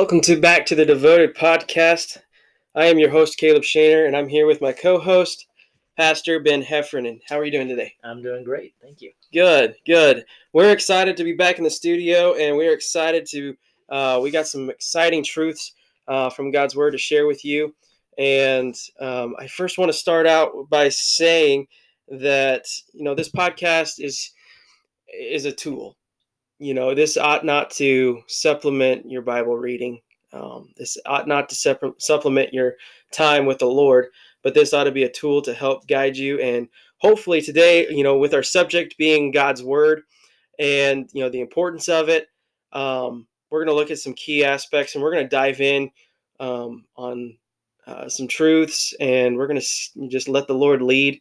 Welcome 0.00 0.22
to 0.22 0.40
back 0.40 0.64
to 0.64 0.74
the 0.74 0.86
Devoted 0.86 1.36
Podcast. 1.36 2.16
I 2.74 2.86
am 2.86 2.98
your 2.98 3.10
host 3.10 3.36
Caleb 3.36 3.64
Shaner, 3.64 4.06
and 4.06 4.16
I'm 4.16 4.30
here 4.30 4.46
with 4.46 4.62
my 4.62 4.72
co-host 4.72 5.46
Pastor 5.94 6.40
Ben 6.40 6.62
Heffernan. 6.62 7.20
How 7.28 7.38
are 7.38 7.44
you 7.44 7.50
doing 7.50 7.68
today? 7.68 7.92
I'm 8.02 8.22
doing 8.22 8.42
great, 8.42 8.72
thank 8.80 9.02
you. 9.02 9.12
Good, 9.30 9.74
good. 9.84 10.24
We're 10.54 10.72
excited 10.72 11.18
to 11.18 11.24
be 11.24 11.34
back 11.34 11.58
in 11.58 11.64
the 11.64 11.70
studio, 11.70 12.32
and 12.32 12.56
we're 12.56 12.72
excited 12.72 13.26
to. 13.32 13.54
Uh, 13.90 14.20
we 14.22 14.30
got 14.30 14.46
some 14.46 14.70
exciting 14.70 15.22
truths 15.22 15.74
uh, 16.08 16.30
from 16.30 16.50
God's 16.50 16.74
Word 16.74 16.92
to 16.92 16.98
share 16.98 17.26
with 17.26 17.44
you, 17.44 17.74
and 18.16 18.74
um, 19.00 19.36
I 19.38 19.48
first 19.48 19.76
want 19.76 19.92
to 19.92 19.98
start 19.98 20.26
out 20.26 20.70
by 20.70 20.88
saying 20.88 21.66
that 22.08 22.64
you 22.94 23.04
know 23.04 23.14
this 23.14 23.30
podcast 23.30 24.02
is 24.02 24.30
is 25.12 25.44
a 25.44 25.52
tool 25.52 25.98
you 26.60 26.74
know, 26.74 26.94
this 26.94 27.16
ought 27.16 27.44
not 27.44 27.70
to 27.70 28.22
supplement 28.28 29.10
your 29.10 29.22
Bible 29.22 29.56
reading. 29.56 29.98
Um, 30.32 30.68
this 30.76 30.98
ought 31.06 31.26
not 31.26 31.48
to 31.48 31.94
supplement 31.98 32.52
your 32.52 32.74
time 33.12 33.46
with 33.46 33.58
the 33.58 33.66
Lord, 33.66 34.08
but 34.42 34.54
this 34.54 34.74
ought 34.74 34.84
to 34.84 34.92
be 34.92 35.04
a 35.04 35.10
tool 35.10 35.40
to 35.42 35.54
help 35.54 35.88
guide 35.88 36.16
you. 36.16 36.38
And 36.38 36.68
hopefully 36.98 37.40
today, 37.40 37.88
you 37.88 38.04
know, 38.04 38.18
with 38.18 38.34
our 38.34 38.42
subject 38.42 38.96
being 38.98 39.30
God's 39.30 39.62
Word 39.62 40.02
and, 40.58 41.08
you 41.14 41.22
know, 41.22 41.30
the 41.30 41.40
importance 41.40 41.88
of 41.88 42.10
it, 42.10 42.28
um, 42.72 43.26
we're 43.50 43.64
going 43.64 43.74
to 43.74 43.80
look 43.80 43.90
at 43.90 43.98
some 43.98 44.14
key 44.14 44.44
aspects 44.44 44.94
and 44.94 45.02
we're 45.02 45.12
going 45.12 45.24
to 45.24 45.28
dive 45.34 45.62
in 45.62 45.90
um, 46.40 46.84
on 46.94 47.36
uh, 47.86 48.06
some 48.08 48.28
truths 48.28 48.94
and 49.00 49.34
we're 49.34 49.48
going 49.48 49.60
to 49.60 50.08
just 50.08 50.28
let 50.28 50.46
the 50.46 50.54
Lord 50.54 50.82
lead. 50.82 51.20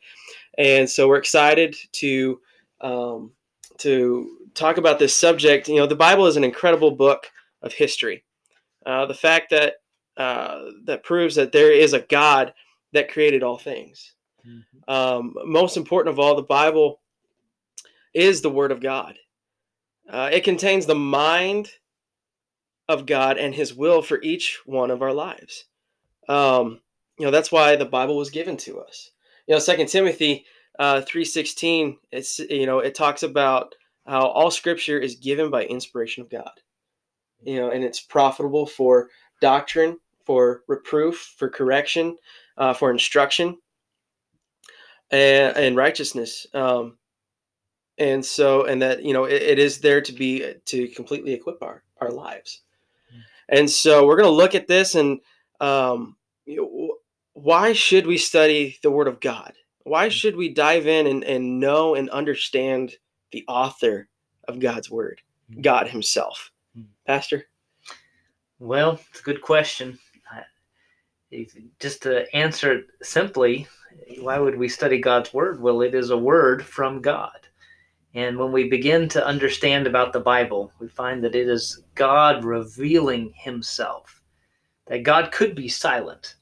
And 0.58 0.88
so 0.88 1.08
we're 1.08 1.18
excited 1.18 1.78
to 1.94 2.42
um, 2.82 3.32
to 3.80 4.39
talk 4.54 4.78
about 4.78 5.00
this 5.00 5.16
subject, 5.16 5.68
you 5.68 5.76
know, 5.76 5.88
the 5.88 5.96
Bible 5.96 6.26
is 6.26 6.38
an 6.38 6.44
incredible 6.44 6.92
book 6.92 7.28
of 7.62 7.74
history. 7.74 8.24
Uh, 8.86 9.06
the 9.06 9.14
fact 9.14 9.50
that 9.52 9.76
uh, 10.18 10.66
that 10.86 11.04
proves 11.04 11.36
that 11.36 11.52
there 11.52 11.72
is 11.72 11.94
a 11.94 12.02
God 12.02 12.54
that 12.92 13.12
created 13.12 13.44
all 13.44 13.58
things. 13.58 14.14
Mm-hmm. 14.46 14.92
Um, 14.92 15.34
most 15.46 15.78
important 15.78 16.14
of 16.14 16.20
all, 16.20 16.36
the 16.36 16.42
Bible 16.42 17.00
is 18.14 18.42
the 18.42 18.50
Word 18.50 18.72
of 18.72 18.82
God. 18.82 19.16
Uh, 20.10 20.30
it 20.32 20.44
contains 20.44 20.86
the 20.86 20.96
mind 20.96 21.70
of 22.90 23.06
God 23.06 23.38
and 23.38 23.54
His 23.54 23.74
will 23.74 24.02
for 24.02 24.22
each 24.22 24.60
one 24.66 24.92
of 24.92 25.02
our 25.02 25.14
lives. 25.14 25.66
Um, 26.28 26.82
you 27.18 27.26
know 27.26 27.32
that's 27.32 27.52
why 27.52 27.76
the 27.76 27.86
Bible 27.86 28.18
was 28.18 28.30
given 28.30 28.58
to 28.58 28.80
us. 28.80 29.12
You 29.48 29.56
know, 29.56 29.60
Second 29.60 29.88
Timothy 29.88 30.46
uh, 30.80 31.02
three 31.02 31.26
sixteen. 31.26 31.98
It's 32.12 32.40
you 32.40 32.66
know 32.66 32.80
it 32.80 32.96
talks 32.96 33.24
about 33.24 33.76
how 34.06 34.28
all 34.28 34.52
scripture 34.52 35.00
is 35.00 35.16
given 35.16 35.50
by 35.50 35.66
inspiration 35.66 36.24
of 36.24 36.30
God. 36.30 36.52
You 37.42 37.60
know, 37.60 37.70
and 37.70 37.84
it's 37.84 38.02
profitable 38.02 38.66
for 38.66 39.10
doctrine, 39.42 39.98
for 40.26 40.64
reproof, 40.68 41.34
for 41.38 41.50
correction, 41.50 42.18
uh, 42.58 42.74
for 42.74 42.92
instruction, 42.92 43.58
and, 45.12 45.56
and 45.56 45.78
righteousness. 45.78 46.46
Um, 46.54 46.98
and 47.98 48.26
so, 48.26 48.66
and 48.66 48.82
that 48.82 49.04
you 49.04 49.14
know, 49.14 49.26
it, 49.26 49.42
it 49.42 49.60
is 49.60 49.80
there 49.80 50.02
to 50.02 50.14
be 50.14 50.54
to 50.66 50.88
completely 50.90 51.34
equip 51.34 51.62
our 51.62 51.84
our 52.02 52.12
lives. 52.12 52.62
And 53.48 53.70
so, 53.70 54.06
we're 54.06 54.16
going 54.18 54.30
to 54.30 54.36
look 54.36 54.56
at 54.56 54.68
this 54.68 54.96
and 54.96 55.20
um, 55.60 56.16
you 56.46 56.58
know, 56.58 56.96
why 57.34 57.74
should 57.74 58.08
we 58.08 58.18
study 58.18 58.78
the 58.84 58.92
Word 58.92 59.08
of 59.08 59.20
God? 59.20 59.54
Why 59.84 60.10
should 60.10 60.36
we 60.36 60.54
dive 60.54 60.88
in 60.88 61.08
and, 61.08 61.24
and 61.24 61.60
know 61.60 61.96
and 61.96 62.10
understand 62.10 62.94
the 63.32 63.46
author 63.48 64.08
of 64.48 64.60
God's 64.60 64.90
word, 64.90 65.22
hmm. 65.54 65.62
God 65.62 65.88
Himself. 65.88 66.52
Hmm. 66.76 66.84
Pastor? 67.06 67.46
Well, 68.60 69.00
it's 69.12 69.22
a 69.22 69.24
good 69.24 69.42
question. 69.42 69.98
Just 71.80 72.02
to 72.04 72.26
answer 72.36 72.74
it 72.74 72.88
simply, 73.04 73.68
why 74.20 74.40
would 74.40 74.58
we 74.58 74.68
study 74.68 75.00
God's 75.00 75.34
word? 75.34 75.62
Well, 75.62 75.82
it 75.82 75.94
is 75.94 76.10
a 76.10 76.18
word 76.18 76.66
from 76.66 77.02
God. 77.02 77.48
And 78.16 78.38
when 78.38 78.52
we 78.52 78.68
begin 78.68 79.08
to 79.10 79.26
understand 79.26 79.86
about 79.86 80.12
the 80.12 80.20
Bible, 80.20 80.72
we 80.80 80.88
find 80.88 81.24
that 81.24 81.36
it 81.36 81.48
is 81.48 81.84
God 81.94 82.44
revealing 82.44 83.32
Himself, 83.36 84.24
that 84.88 85.04
God 85.04 85.32
could 85.32 85.54
be 85.54 85.68
silent, 85.68 86.36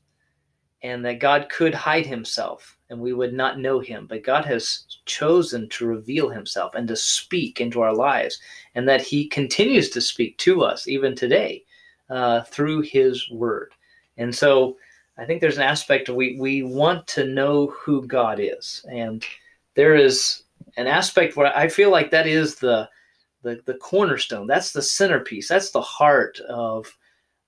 and 0.82 1.04
that 1.04 1.20
God 1.20 1.50
could 1.50 1.74
hide 1.74 2.06
Himself 2.06 2.77
and 2.90 3.00
we 3.00 3.14
would 3.14 3.34
not 3.34 3.60
know 3.60 3.80
him. 3.80 4.08
But 4.08 4.24
God 4.24 4.46
has 4.46 4.86
chosen 5.06 5.68
to 5.70 5.88
reveal 5.88 6.30
himself 6.30 6.76
and 6.76 6.88
to 6.88 6.96
speak 6.96 7.60
into 7.60 7.82
our 7.82 7.94
lives, 7.94 8.40
and 8.76 8.88
that 8.88 9.02
he 9.02 9.28
continues 9.28 9.90
to 9.92 10.02
speak 10.02 10.38
to 10.40 10.64
us 10.64 10.88
even 10.88 11.16
today 11.16 11.64
uh, 12.10 12.42
through 12.44 12.82
his 12.82 13.30
word. 13.32 13.72
And 14.18 14.34
so 14.34 14.78
I 15.18 15.26
think 15.26 15.42
there's 15.42 15.58
an 15.58 15.64
aspect 15.64 16.10
we, 16.10 16.38
we 16.40 16.64
want 16.64 17.08
to 17.08 17.26
know 17.26 17.68
who 17.68 18.06
God 18.06 18.40
is. 18.40 18.86
And 18.92 19.26
there 19.76 19.96
is 19.96 20.44
an 20.78 20.88
aspect 20.88 21.36
where 21.36 21.56
I 21.56 21.68
feel 21.68 21.92
like 21.92 22.12
that 22.12 22.28
is 22.28 22.56
the 22.56 22.90
the, 23.44 23.62
the 23.66 23.76
cornerstone. 23.76 24.48
That's 24.48 24.74
the 24.74 24.82
centerpiece. 24.82 25.48
That's 25.48 25.72
the 25.72 25.82
heart 25.82 26.40
of 26.50 26.92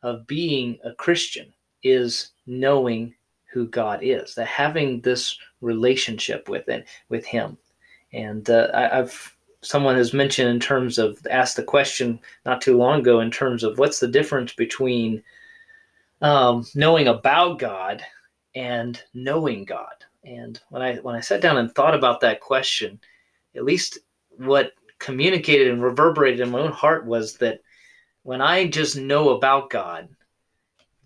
of 0.04 0.26
being 0.28 0.78
a 0.84 0.94
Christian 0.94 1.54
is 1.84 2.32
knowing 2.46 3.14
who 3.52 3.68
God 3.68 4.00
is, 4.04 4.36
that 4.36 4.48
having 4.48 5.02
this 5.02 5.38
relationship 5.62 6.50
with 6.50 6.68
it, 6.70 6.88
with 7.10 7.26
Him. 7.26 7.58
And 8.14 8.50
uh, 8.50 8.70
I, 8.74 8.98
have 8.98 9.36
someone 9.62 9.96
has 9.96 10.14
mentioned 10.14 10.50
in 10.50 10.60
terms 10.60 10.98
of 10.98 11.26
asked 11.30 11.56
the 11.56 11.64
question 11.64 12.20
not 12.46 12.62
too 12.62 12.78
long 12.78 13.02
ago 13.02 13.20
in 13.20 13.32
terms 13.32 13.64
of 13.64 13.78
what's 13.78 14.00
the 14.00 14.08
difference 14.08 14.54
between 14.54 15.24
um, 16.22 16.66
knowing 16.76 17.08
about 17.08 17.59
God 17.59 18.04
and 18.56 19.02
knowing 19.14 19.66
God. 19.66 19.94
And 20.24 20.59
when 20.70 20.82
I 20.82 20.96
when 20.98 21.16
I 21.16 21.22
sat 21.22 21.42
down 21.42 21.58
and 21.58 21.74
thought 21.74 21.96
about 21.96 22.22
that 22.22 22.42
question, 22.42 23.00
at 23.56 23.64
least 23.64 24.00
what 24.38 24.74
communicated 25.00 25.70
and 25.70 25.82
reverberated 25.82 26.42
in 26.42 26.52
my 26.52 26.59
own 26.59 26.72
heart 26.72 27.06
was 27.06 27.38
that 27.38 27.62
when 28.24 28.42
I 28.42 28.68
just 28.68 28.98
know 28.98 29.30
about 29.30 29.70
God, 29.70 30.09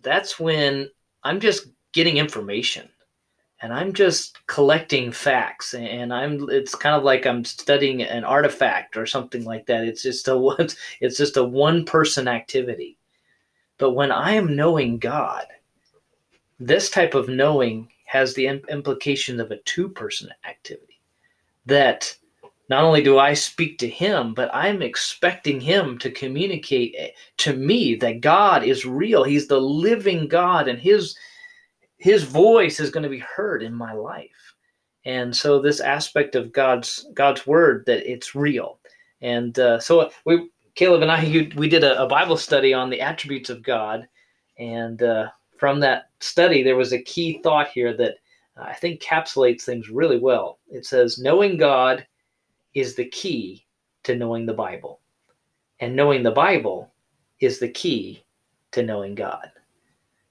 that's 0.02 0.40
when 0.40 0.90
I'm 1.24 1.40
just 1.40 1.68
getting 1.94 2.18
information 2.18 2.90
and 3.64 3.74
I'm 3.74 3.94
just 3.94 4.46
collecting 4.48 5.12
facts 5.14 5.74
and 5.74 6.14
I'm 6.14 6.50
it's 6.50 6.76
kind 6.76 6.98
of 6.98 7.04
like 7.04 7.26
I'm 7.26 7.46
studying 7.46 8.04
an 8.04 8.26
artifact 8.26 8.98
or 8.98 9.06
something 9.06 9.46
like 9.46 9.66
that. 9.68 9.86
It's 9.86 10.03
just 10.03 10.28
a 10.28 10.36
it's 11.00 11.18
just 11.18 11.38
a 11.38 11.44
one 11.44 11.86
person 11.86 12.28
activity. 12.28 12.98
But 13.78 13.92
when 13.92 14.12
I 14.12 14.34
am 14.34 14.56
knowing 14.56 15.00
God, 15.00 15.46
this 16.59 16.90
type 16.90 17.16
of 17.16 17.30
knowing 17.30 17.88
has 18.06 18.34
the 18.34 18.48
implication 18.48 19.40
of 19.40 19.52
a 19.52 19.58
two 19.59 19.88
person 19.88 20.30
activity. 20.46 21.00
That 21.66 22.14
not 22.68 22.84
only 22.84 23.02
do 23.02 23.18
I 23.18 23.34
speak 23.34 23.78
to 23.80 23.88
him, 23.88 24.34
but 24.34 24.53
I'm 24.53 24.82
expecting 24.82 25.62
him 25.62 25.98
to 26.00 26.12
communicate 26.12 26.96
eh, 26.98 27.09
to 27.38 27.53
me 27.53 27.96
that 27.96 28.20
God 28.20 28.64
is 28.64 28.86
real. 28.86 29.24
He's 29.24 29.48
the 29.48 29.62
living 29.62 30.28
God 30.28 30.68
and 30.68 30.80
his 30.80 31.16
his 32.03 32.24
voice 32.24 32.81
is 32.81 32.90
going 32.90 33.03
to 33.03 33.09
be 33.09 33.19
heard 33.19 33.64
in 33.64 33.74
my 33.74 33.94
life. 33.94 34.56
And 35.06 35.34
so 35.34 35.62
this 35.62 35.80
aspect 35.80 36.36
of 36.36 36.52
god's 36.52 37.08
god's 37.14 37.47
word 37.47 37.86
that 37.86 38.06
it's 38.06 38.36
real. 38.36 38.80
And 39.22 39.58
uh, 39.58 39.80
so 39.80 40.12
we 40.25 40.50
caleb 40.75 41.02
and 41.02 41.09
i 41.09 41.22
you, 41.22 41.50
we 41.56 41.69
did 41.69 41.86
a, 41.86 42.03
a, 42.03 42.06
bible 42.06 42.36
study 42.36 42.74
on 42.74 42.90
the 42.90 43.00
attributes 43.00 43.50
of 43.50 43.64
god. 43.64 44.05
And 44.59 45.02
uh, 45.02 45.29
from 45.58 45.79
that 45.79 46.09
study 46.20 46.61
there 46.61 46.76
was 46.76 46.91
a 46.91 47.02
key 47.02 47.40
thought 47.41 47.70
here 47.70 47.96
that 47.96 48.16
uh, 48.58 48.64
i 48.64 48.73
think 48.73 49.02
capsulates 49.02 49.61
things 49.61 49.90
really 49.90 50.20
well. 50.20 50.59
It 50.67 50.85
says 50.85 51.20
knowing 51.20 51.55
god 51.55 52.05
is 52.73 52.96
the 52.96 53.08
key 53.08 53.66
to 54.03 54.14
knowing 54.14 54.46
the 54.46 54.53
bible. 54.53 55.00
And 55.79 55.96
knowing 55.96 56.22
the 56.22 56.32
bible 56.32 56.91
is 57.40 57.59
the 57.59 57.70
key 57.70 58.26
to 58.73 58.84
knowing 58.84 59.16
god 59.16 59.53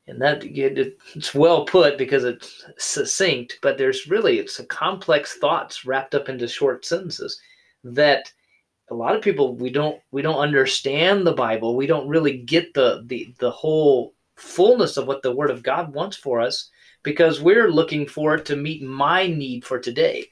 and 0.08 0.20
that 0.20 0.43
it's 0.44 1.34
well 1.34 1.64
put 1.64 1.96
because 1.96 2.25
it's 2.25 2.64
succinct 2.76 3.58
but 3.62 3.78
there's 3.78 4.08
really 4.08 4.38
it's 4.38 4.58
a 4.58 4.66
complex 4.66 5.38
thoughts 5.38 5.84
wrapped 5.84 6.14
up 6.14 6.28
into 6.28 6.49
short 6.49 6.84
sentences 6.84 7.40
that 7.84 8.32
a 8.93 8.94
lot 8.94 9.16
of 9.16 9.22
people 9.22 9.56
we 9.56 9.70
don't 9.70 10.00
we 10.10 10.22
don't 10.22 10.38
understand 10.38 11.26
the 11.26 11.32
bible. 11.32 11.75
We 11.75 11.87
don't 11.87 12.08
really 12.08 12.38
get 12.38 12.75
the 12.75 13.02
the 13.06 13.34
the 13.38 13.50
whole 13.50 14.14
fullness 14.37 14.96
of 14.96 15.06
what 15.06 15.22
the 15.22 15.34
word 15.34 15.50
of 15.50 15.62
god 15.62 15.93
wants 15.94 16.16
for 16.16 16.40
us 16.40 16.70
because 17.02 17.40
we're 17.40 17.70
looking 17.70 18.06
for 18.06 18.34
it 18.34 18.44
to 18.46 18.56
meet 18.56 18.82
my 18.82 19.26
need 19.26 19.64
for 19.64 19.78
today. 19.78 20.26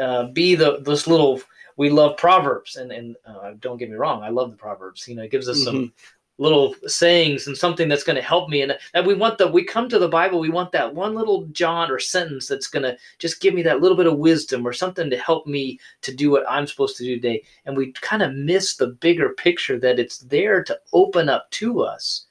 Uh, 0.00 0.26
be 0.28 0.54
the 0.54 0.80
this 0.80 1.06
little 1.06 1.40
we 1.76 1.90
love 1.90 2.16
proverbs. 2.16 2.76
And 2.76 2.90
and 2.92 3.16
uh, 3.24 3.52
don't 3.60 3.78
get 3.78 3.88
me 3.90 3.96
wrong 3.96 4.22
i 4.22 4.28
love 4.28 4.50
the 4.50 4.56
proverbs. 4.56 5.06
You 5.06 5.14
know 5.14 5.22
it 5.22 5.30
gives 5.30 5.48
us 5.48 5.58
mm-hmm. 5.58 5.64
some 5.64 5.92
little 6.40 6.74
sayings 6.86 7.46
and 7.46 7.56
something 7.56 7.86
that's 7.86 8.02
going 8.02 8.16
to 8.16 8.22
help 8.22 8.48
me 8.48 8.62
and 8.62 8.76
that 8.94 9.06
we 9.06 9.14
want 9.14 9.36
the 9.36 9.46
we 9.46 9.62
come 9.62 9.88
to 9.88 9.98
the 9.98 10.08
bible 10.08 10.40
we 10.40 10.48
want 10.48 10.72
that 10.72 10.94
one 10.94 11.14
little 11.14 11.44
jot 11.48 11.90
or 11.90 11.98
sentence 11.98 12.48
that's 12.48 12.66
going 12.66 12.82
to 12.82 12.96
just 13.18 13.42
give 13.42 13.52
me 13.52 13.62
that 13.62 13.82
little 13.82 13.96
bit 13.96 14.06
of 14.06 14.16
wisdom 14.16 14.66
or 14.66 14.72
something 14.72 15.10
to 15.10 15.18
help 15.18 15.46
me 15.46 15.78
to 16.00 16.14
do 16.14 16.30
what 16.30 16.48
i'm 16.48 16.66
supposed 16.66 16.96
to 16.96 17.04
do 17.04 17.16
today. 17.16 17.42
And 17.66 17.76
we 17.76 17.92
kind 17.92 18.22
of 18.22 18.34
miss 18.34 18.76
the 18.76 18.88
bigger 18.88 19.30
picture 19.30 19.78
that 19.80 19.98
it's 19.98 20.18
there 20.18 20.64
to 20.64 20.78
open 20.92 21.28
up 21.28 21.50
to 21.52 21.82
us 21.82 22.26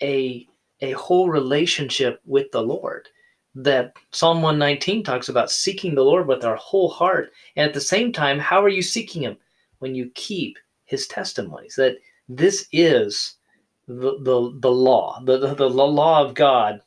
a 0.00 0.46
a 0.80 0.92
whole 0.92 1.28
relationship 1.28 2.20
with 2.24 2.50
the 2.52 2.62
lord. 2.62 3.08
That 3.54 3.92
psalm 4.12 4.40
119 4.40 5.04
talks 5.04 5.28
about 5.28 5.50
seeking 5.50 5.94
the 5.94 6.04
lord 6.04 6.26
with 6.26 6.44
our 6.44 6.56
whole 6.56 6.88
heart 6.88 7.32
and 7.56 7.66
at 7.66 7.74
the 7.74 7.80
same 7.80 8.12
time 8.12 8.38
how 8.38 8.62
are 8.62 8.68
you 8.68 8.82
seeking 8.82 9.22
him? 9.22 9.36
When 9.80 9.94
you 9.94 10.10
keep 10.14 10.58
his 10.84 11.06
testimonies. 11.06 11.74
That 11.76 11.96
this 12.36 12.66
is 12.72 13.36
the 13.86 14.18
the, 14.20 14.58
the 14.60 14.70
law. 14.70 15.20
The, 15.24 15.38
the, 15.38 15.54
the 15.54 15.68
law 15.68 16.24
of 16.24 16.34
God 16.34 16.80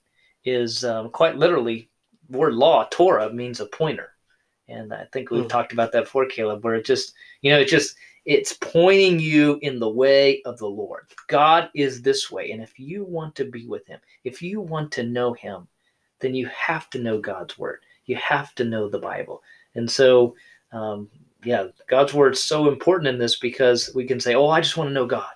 is 0.44 0.84
um, 0.84 1.10
quite 1.10 1.38
literally 1.38 1.90
word 2.30 2.54
law. 2.54 2.88
Torah 2.92 3.32
means 3.32 3.60
a 3.60 3.66
pointer, 3.66 4.12
and 4.68 4.94
I 4.94 5.06
think 5.12 5.30
we've 5.30 5.46
mm. 5.46 5.50
talked 5.50 5.74
about 5.74 5.92
that 5.92 6.06
before, 6.06 6.26
Caleb. 6.26 6.64
Where 6.64 6.76
it 6.76 6.86
just 6.86 7.14
you 7.42 7.52
know 7.52 7.60
it 7.60 7.68
just 7.68 7.96
it's 8.26 8.54
pointing 8.54 9.20
you 9.20 9.60
in 9.62 9.80
the 9.80 9.90
way 9.90 10.42
of 10.44 10.58
the 10.58 10.68
Lord. 10.68 11.06
God 11.28 11.70
is 11.76 12.02
this 12.02 12.32
way, 12.32 12.52
and 12.52 12.62
if 12.62 12.80
you 12.80 13.04
want 13.04 13.36
to 13.36 13.46
be 13.46 13.68
with 13.68 13.86
Him, 13.88 14.00
if 14.24 14.42
you 14.42 14.62
want 14.62 14.92
to 14.94 15.04
know 15.04 15.34
Him, 15.34 15.68
then 16.20 16.34
you 16.34 16.48
have 16.48 16.90
to 16.92 17.00
know 17.00 17.20
God's 17.20 17.58
word. 17.58 17.82
You 18.06 18.16
have 18.18 18.54
to 18.56 18.66
know 18.66 18.90
the 18.90 19.00
Bible, 19.00 19.42
and 19.76 19.90
so. 19.90 20.36
Um, 20.72 21.10
yeah, 21.46 21.68
God's 21.88 22.14
word 22.14 22.34
is 22.34 22.44
so 22.44 22.68
important 22.68 23.08
in 23.08 23.20
this 23.20 23.38
because 23.38 23.92
we 23.94 24.06
can 24.06 24.20
say, 24.20 24.34
"Oh, 24.34 24.48
I 24.48 24.62
just 24.62 24.78
want 24.78 24.90
to 24.90 24.94
know 24.94 25.06
God." 25.06 25.35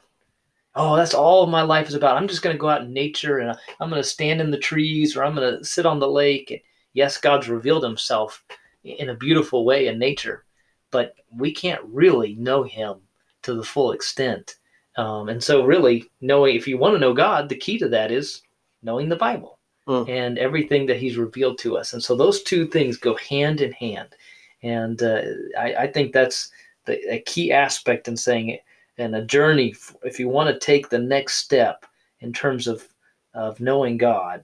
Oh, 0.75 0.95
that's 0.95 1.13
all 1.13 1.48
my 1.48 1.62
life 1.62 1.88
is 1.88 1.95
about. 1.95 2.16
I'm 2.16 2.27
just 2.27 2.42
going 2.42 2.56
to 2.56 2.60
go 2.60 2.69
out 2.69 2.83
in 2.83 2.94
nature 2.94 3.39
and 3.39 3.57
I'm 3.80 3.89
going 3.89 4.01
to 4.01 4.07
stand 4.07 4.39
in 4.39 4.51
the 4.51 4.57
trees 4.57 5.16
or 5.16 5.24
I'm 5.24 5.36
going 5.36 5.57
to 5.57 5.63
sit 5.63 5.86
on 5.86 6.00
the 6.00 6.07
lake. 6.07 6.51
And 6.51 6.60
yes, 6.94 7.18
God's 7.18 7.50
revealed 7.50 7.83
Himself 7.83 8.44
in 8.83 9.10
a 9.10 9.16
beautiful 9.16 9.66
way 9.66 9.88
in 9.88 9.98
nature, 9.98 10.45
but 10.92 11.16
we 11.36 11.51
can't 11.51 11.81
really 11.86 12.36
know 12.36 12.63
Him 12.63 12.98
to 13.44 13.56
the 13.56 13.63
full 13.63 13.92
extent. 13.92 14.56
Um, 14.95 15.30
and 15.30 15.44
so, 15.44 15.66
really, 15.66 16.10
knowing 16.21 16.56
if 16.56 16.68
you 16.68 16.77
want 16.77 16.95
to 16.95 17.00
know 17.00 17.13
God, 17.13 17.50
the 17.50 17.56
key 17.56 17.77
to 17.80 17.89
that 17.89 18.12
is 18.12 18.42
knowing 18.83 19.10
the 19.10 19.16
Bible 19.16 19.60
mm. 19.88 20.07
and 20.10 20.38
everything 20.38 20.86
that 20.88 20.98
He's 20.98 21.18
revealed 21.18 21.57
to 21.60 21.77
us. 21.77 21.94
And 21.94 22.04
so, 22.04 22.16
those 22.16 22.44
two 22.44 22.68
things 22.68 22.98
go 22.98 23.16
hand 23.16 23.62
in 23.62 23.71
hand. 23.71 24.10
And 24.62 25.01
uh, 25.01 25.21
I, 25.57 25.74
I, 25.75 25.88
think 25.88 26.12
that's 26.12 26.51
the, 26.86 27.00
a 27.13 27.19
key 27.21 27.54
aspect 27.54 28.10
in 28.10 28.18
saying 28.18 28.50
it 28.50 28.62
and 29.00 29.16
a 29.16 29.25
journey. 29.25 29.75
If 30.04 30.19
you 30.19 30.30
want 30.30 30.50
to 30.54 30.60
take 30.66 30.90
the 30.90 31.00
next 31.00 31.36
step 31.36 31.86
in 32.19 32.34
terms 32.34 32.68
of, 32.68 32.88
of 33.34 33.60
knowing 33.60 33.98
God, 33.98 34.44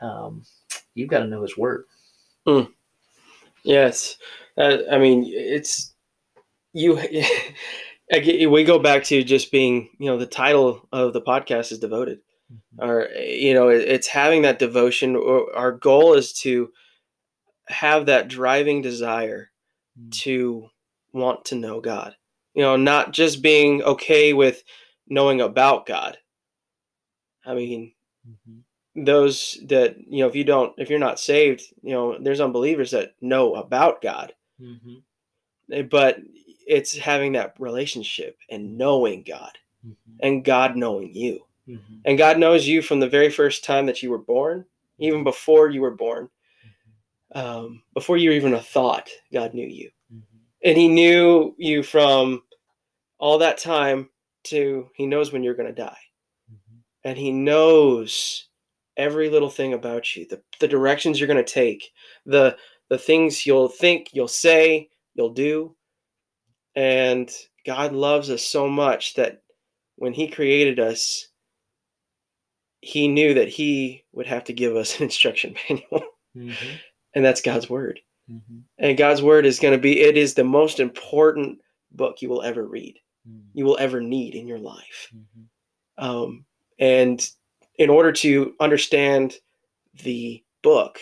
um, 0.00 0.44
you've 0.94 1.10
got 1.10 1.20
to 1.20 1.26
know 1.26 1.42
His 1.42 1.56
Word. 1.56 1.84
Mm. 2.46 2.70
Yes. 3.64 4.16
Uh, 4.56 4.78
I 4.90 4.98
mean, 4.98 5.24
it's 5.26 5.94
you. 6.72 6.94
we 8.48 8.64
go 8.64 8.78
back 8.78 9.04
to 9.04 9.24
just 9.24 9.50
being, 9.50 9.90
you 9.98 10.06
know, 10.06 10.16
the 10.18 10.26
title 10.26 10.88
of 10.92 11.12
the 11.12 11.22
podcast 11.22 11.72
is 11.72 11.78
devoted. 11.78 12.20
Mm-hmm. 12.52 12.88
Or, 12.88 13.08
you 13.10 13.54
know, 13.54 13.68
it's 13.68 14.06
having 14.06 14.42
that 14.42 14.60
devotion. 14.60 15.16
Our 15.16 15.72
goal 15.72 16.14
is 16.14 16.32
to 16.40 16.70
have 17.68 18.06
that 18.06 18.28
driving 18.28 18.82
desire 18.82 19.50
Mm. 19.98 20.12
to 20.12 20.68
want 21.12 21.46
to 21.46 21.54
know 21.54 21.80
God. 21.80 22.16
You 22.56 22.62
know, 22.62 22.76
not 22.76 23.12
just 23.12 23.42
being 23.42 23.82
okay 23.82 24.32
with 24.32 24.64
knowing 25.06 25.40
about 25.40 25.86
God. 25.86 26.18
I 27.44 27.54
mean, 27.54 27.92
mm-hmm. 28.28 29.04
those 29.04 29.58
that, 29.68 29.96
you 29.98 30.20
know, 30.20 30.28
if 30.28 30.34
you 30.34 30.42
don't, 30.42 30.72
if 30.78 30.90
you're 30.90 30.98
not 30.98 31.20
saved, 31.20 31.62
you 31.82 31.92
know, 31.92 32.18
there's 32.18 32.40
unbelievers 32.40 32.90
that 32.90 33.14
know 33.20 33.54
about 33.54 34.02
God. 34.02 34.32
Mm-hmm. 34.60 34.96
Eh, 35.72 35.82
but 35.82 36.18
it's 36.66 36.96
having 36.96 37.32
that 37.32 37.54
relationship 37.60 38.36
and 38.50 38.76
knowing 38.76 39.22
God 39.22 39.52
mm-hmm. 39.86 40.16
and 40.20 40.44
God 40.44 40.76
knowing 40.76 41.14
you. 41.14 41.44
Mm-hmm. 41.68 41.94
And 42.04 42.18
God 42.18 42.38
knows 42.38 42.66
you 42.66 42.82
from 42.82 42.98
the 42.98 43.08
very 43.08 43.30
first 43.30 43.64
time 43.64 43.86
that 43.86 44.02
you 44.02 44.10
were 44.10 44.18
born, 44.18 44.64
even 44.98 45.22
before 45.22 45.68
you 45.68 45.82
were 45.82 45.94
born 45.94 46.28
um, 47.34 47.82
before 47.94 48.16
you 48.16 48.30
were 48.30 48.36
even 48.36 48.54
a 48.54 48.60
thought, 48.60 49.08
God 49.32 49.54
knew 49.54 49.66
you. 49.66 49.90
Mm-hmm. 50.12 50.36
And 50.64 50.78
He 50.78 50.88
knew 50.88 51.54
you 51.58 51.82
from 51.82 52.42
all 53.18 53.38
that 53.38 53.58
time 53.58 54.10
to 54.44 54.88
He 54.94 55.06
knows 55.06 55.32
when 55.32 55.42
you're 55.42 55.54
going 55.54 55.74
to 55.74 55.82
die. 55.82 55.98
Mm-hmm. 56.52 56.78
And 57.04 57.18
He 57.18 57.32
knows 57.32 58.48
every 58.96 59.28
little 59.28 59.50
thing 59.50 59.74
about 59.74 60.16
you, 60.16 60.26
the, 60.28 60.40
the 60.60 60.68
directions 60.68 61.18
you're 61.18 61.26
going 61.26 61.44
to 61.44 61.52
take, 61.52 61.90
the, 62.24 62.56
the 62.88 62.98
things 62.98 63.44
you'll 63.44 63.68
think, 63.68 64.10
you'll 64.12 64.28
say, 64.28 64.88
you'll 65.14 65.34
do. 65.34 65.76
And 66.74 67.30
God 67.66 67.92
loves 67.92 68.30
us 68.30 68.42
so 68.42 68.68
much 68.68 69.14
that 69.14 69.42
when 69.96 70.12
He 70.12 70.28
created 70.28 70.78
us, 70.78 71.28
He 72.80 73.08
knew 73.08 73.34
that 73.34 73.48
He 73.48 74.04
would 74.12 74.26
have 74.26 74.44
to 74.44 74.52
give 74.52 74.76
us 74.76 74.96
an 74.98 75.04
instruction 75.04 75.54
manual. 75.68 76.08
Mm-hmm 76.36 76.76
and 77.16 77.24
that's 77.24 77.40
God's 77.40 77.68
word. 77.68 77.98
Mm-hmm. 78.30 78.58
And 78.78 78.98
God's 78.98 79.22
word 79.22 79.46
is 79.46 79.58
going 79.58 79.72
to 79.72 79.80
be, 79.80 80.00
it 80.02 80.16
is 80.18 80.34
the 80.34 80.44
most 80.44 80.78
important 80.78 81.58
book 81.90 82.20
you 82.20 82.28
will 82.28 82.42
ever 82.42 82.64
read, 82.64 82.98
mm-hmm. 83.28 83.40
you 83.54 83.64
will 83.64 83.76
ever 83.78 84.00
need 84.00 84.34
in 84.34 84.46
your 84.46 84.58
life. 84.58 85.12
Mm-hmm. 85.14 86.04
Um, 86.04 86.44
and 86.78 87.28
in 87.76 87.90
order 87.90 88.12
to 88.12 88.54
understand 88.60 89.34
the 90.02 90.42
book, 90.62 90.98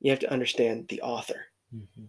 you 0.00 0.10
have 0.10 0.20
to 0.20 0.32
understand 0.32 0.88
the 0.88 1.02
author 1.02 1.46
mm-hmm. 1.74 2.04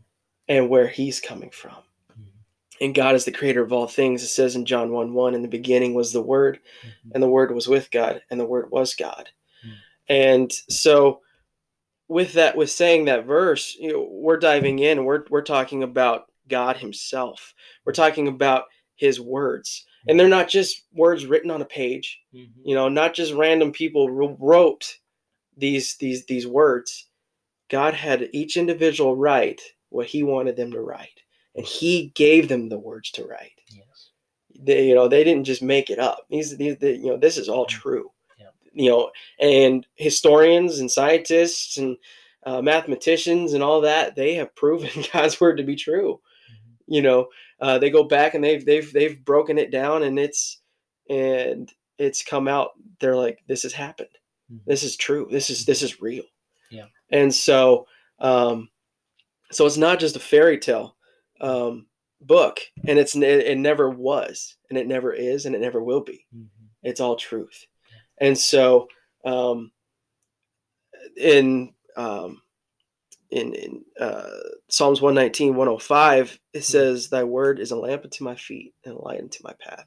and 0.47 0.69
where 0.69 0.87
he's 0.87 1.19
coming 1.19 1.49
from. 1.49 1.77
Mm-hmm. 2.11 2.83
And 2.85 2.95
God 2.95 3.15
is 3.15 3.25
the 3.25 3.31
creator 3.31 3.63
of 3.63 3.73
all 3.73 3.87
things. 3.87 4.23
It 4.23 4.27
says 4.27 4.55
in 4.55 4.65
John 4.65 4.91
1 4.91 5.13
1, 5.13 5.33
in 5.33 5.41
the 5.41 5.47
beginning 5.47 5.93
was 5.93 6.13
the 6.13 6.21
Word, 6.21 6.59
mm-hmm. 6.81 7.11
and 7.13 7.23
the 7.23 7.29
Word 7.29 7.51
was 7.51 7.67
with 7.67 7.91
God, 7.91 8.21
and 8.29 8.39
the 8.39 8.45
Word 8.45 8.69
was 8.71 8.95
God. 8.95 9.29
And 10.09 10.51
so, 10.69 11.21
with 12.11 12.33
that 12.33 12.57
with 12.57 12.69
saying 12.69 13.05
that 13.05 13.25
verse 13.25 13.77
you 13.79 13.93
know 13.93 14.05
we're 14.11 14.35
diving 14.35 14.79
in 14.79 15.05
we're 15.05 15.23
we're 15.29 15.41
talking 15.41 15.81
about 15.81 16.25
god 16.49 16.75
himself 16.75 17.53
we're 17.85 17.93
talking 17.93 18.27
about 18.27 18.65
his 19.01 19.19
words. 19.19 19.85
And 20.07 20.19
they're 20.19 20.29
not 20.29 20.47
just 20.47 20.85
words 20.93 21.25
written 21.25 21.51
on 21.51 21.61
a 21.61 21.65
page. 21.65 22.19
Mm-hmm. 22.33 22.61
you 22.63 22.75
know 22.75 22.87
not 22.87 23.13
just 23.13 23.33
random 23.33 23.71
people 23.71 24.09
wrote 24.09 24.97
these 25.57 25.97
these 25.97 26.25
these 26.25 26.47
words. 26.47 27.07
God 27.69 27.93
had 27.93 28.29
each 28.31 28.57
individual 28.57 29.15
write 29.15 29.61
what 29.89 30.07
he 30.07 30.23
wanted 30.23 30.55
them 30.55 30.71
to 30.71 30.81
write 30.81 31.21
and 31.55 31.65
he 31.65 32.11
gave 32.15 32.47
them 32.47 32.69
the 32.69 32.79
words 32.79 33.11
to 33.11 33.25
write. 33.25 33.59
Yes. 33.69 34.09
They 34.59 34.87
you 34.87 34.95
know 34.95 35.07
they 35.07 35.23
didn't 35.23 35.45
just 35.45 35.61
make 35.61 35.89
it 35.89 35.99
up. 35.99 36.25
These, 36.29 36.57
these 36.57 36.77
you 36.81 37.09
know 37.09 37.17
this 37.17 37.37
is 37.37 37.49
all 37.49 37.65
mm-hmm. 37.65 37.79
true. 37.79 38.11
You 38.73 38.89
know, 38.89 39.11
and 39.37 39.85
historians 39.95 40.79
and 40.79 40.89
scientists 40.89 41.75
and 41.75 41.97
uh, 42.45 42.61
mathematicians 42.61 43.51
and 43.51 43.61
all 43.61 43.81
that, 43.81 44.15
they 44.15 44.35
have 44.35 44.55
proven 44.55 44.89
God's 45.13 45.41
word 45.41 45.57
to 45.57 45.63
be 45.63 45.75
true. 45.75 46.21
Mm-hmm. 46.49 46.93
You 46.93 47.01
know, 47.01 47.27
uh, 47.61 47.77
they 47.77 47.89
go 47.89 48.03
back 48.03 48.33
and 48.33 48.43
they've 48.43 48.65
they've 48.65 48.91
they've 48.91 49.23
broken 49.23 49.57
it 49.57 49.71
down, 49.71 50.03
and 50.03 50.17
it's 50.17 50.61
and 51.09 51.71
it's 51.97 52.23
come 52.23 52.47
out. 52.47 52.71
They're 52.99 53.15
like, 53.15 53.39
this 53.47 53.63
has 53.63 53.73
happened. 53.73 54.09
Mm-hmm. 54.51 54.69
This 54.69 54.83
is 54.83 54.97
true. 54.97 55.27
This 55.29 55.49
is 55.49 55.65
this 55.65 55.83
is 55.83 56.01
real. 56.01 56.23
Yeah. 56.71 56.85
And 57.11 57.33
so, 57.33 57.85
um, 58.19 58.69
so 59.51 59.65
it's 59.65 59.77
not 59.77 59.99
just 59.99 60.15
a 60.15 60.19
fairy 60.19 60.57
tale 60.57 60.95
um, 61.39 61.85
book, 62.21 62.59
and 62.87 62.97
it's 62.97 63.15
it, 63.15 63.23
it 63.23 63.57
never 63.57 63.89
was, 63.89 64.55
and 64.69 64.77
it 64.77 64.87
never 64.87 65.13
is, 65.13 65.45
and 65.45 65.55
it 65.55 65.61
never 65.61 65.83
will 65.83 66.01
be. 66.01 66.25
Mm-hmm. 66.35 66.65
It's 66.83 66.99
all 66.99 67.15
truth. 67.15 67.67
And 68.19 68.37
so, 68.37 68.87
um, 69.23 69.71
in 71.17 71.73
um, 71.95 72.41
in, 73.31 73.53
in 73.53 73.81
uh, 73.99 74.29
Psalms 74.67 75.01
119, 75.01 75.55
105, 75.55 76.39
it 76.53 76.57
hmm. 76.57 76.61
says, 76.61 77.09
Thy 77.09 77.23
word 77.23 77.59
is 77.59 77.71
a 77.71 77.77
lamp 77.77 78.03
unto 78.03 78.23
my 78.23 78.35
feet 78.35 78.73
and 78.85 78.95
a 78.95 79.01
light 79.01 79.21
unto 79.21 79.43
my 79.43 79.53
path. 79.53 79.85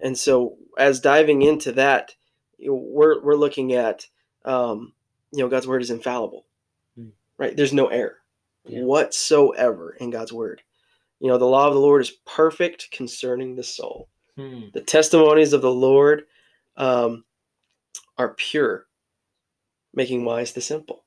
And 0.00 0.18
so, 0.18 0.56
as 0.76 1.00
diving 1.00 1.42
into 1.42 1.72
that, 1.72 2.14
you 2.58 2.68
know, 2.68 2.74
we're, 2.74 3.22
we're 3.22 3.36
looking 3.36 3.72
at, 3.72 4.06
um, 4.44 4.92
you 5.32 5.42
know, 5.42 5.48
God's 5.48 5.66
word 5.66 5.82
is 5.82 5.90
infallible, 5.90 6.44
mm. 6.98 7.12
right? 7.38 7.56
There's 7.56 7.72
no 7.72 7.86
error 7.86 8.18
yeah. 8.66 8.82
whatsoever 8.82 9.96
in 9.98 10.10
God's 10.10 10.32
word. 10.32 10.62
You 11.20 11.28
know, 11.28 11.38
the 11.38 11.46
law 11.46 11.66
of 11.66 11.74
the 11.74 11.80
Lord 11.80 12.02
is 12.02 12.10
perfect 12.26 12.90
concerning 12.90 13.56
the 13.56 13.62
soul. 13.62 14.08
Hmm. 14.36 14.64
The 14.74 14.82
testimonies 14.82 15.54
of 15.54 15.62
the 15.62 15.72
Lord 15.72 16.24
um, 16.76 17.24
are 18.18 18.34
pure, 18.34 18.86
making 19.94 20.26
wise 20.26 20.52
the 20.52 20.60
simple. 20.60 21.05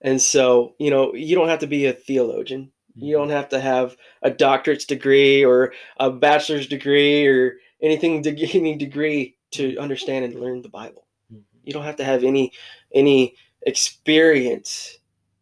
And 0.00 0.20
so, 0.20 0.74
you 0.78 0.90
know, 0.90 1.14
you 1.14 1.34
don't 1.34 1.48
have 1.48 1.58
to 1.60 1.66
be 1.66 1.86
a 1.86 1.92
theologian. 1.92 2.70
You 2.94 3.14
mm-hmm. 3.14 3.22
don't 3.22 3.30
have 3.30 3.48
to 3.50 3.60
have 3.60 3.96
a 4.22 4.30
doctorate's 4.30 4.84
degree 4.84 5.44
or 5.44 5.72
a 5.98 6.10
bachelor's 6.10 6.66
degree 6.66 7.26
or 7.26 7.56
anything 7.82 8.22
to 8.22 8.30
any 8.56 8.76
degree 8.76 9.36
to 9.52 9.76
understand 9.78 10.24
and 10.24 10.40
learn 10.40 10.62
the 10.62 10.68
Bible. 10.68 11.06
Mhm. 11.32 11.42
You 11.64 11.72
don't 11.72 11.84
have 11.84 11.96
to 11.96 12.04
have 12.04 12.24
any 12.24 12.52
any 12.94 13.34
experience 13.62 14.98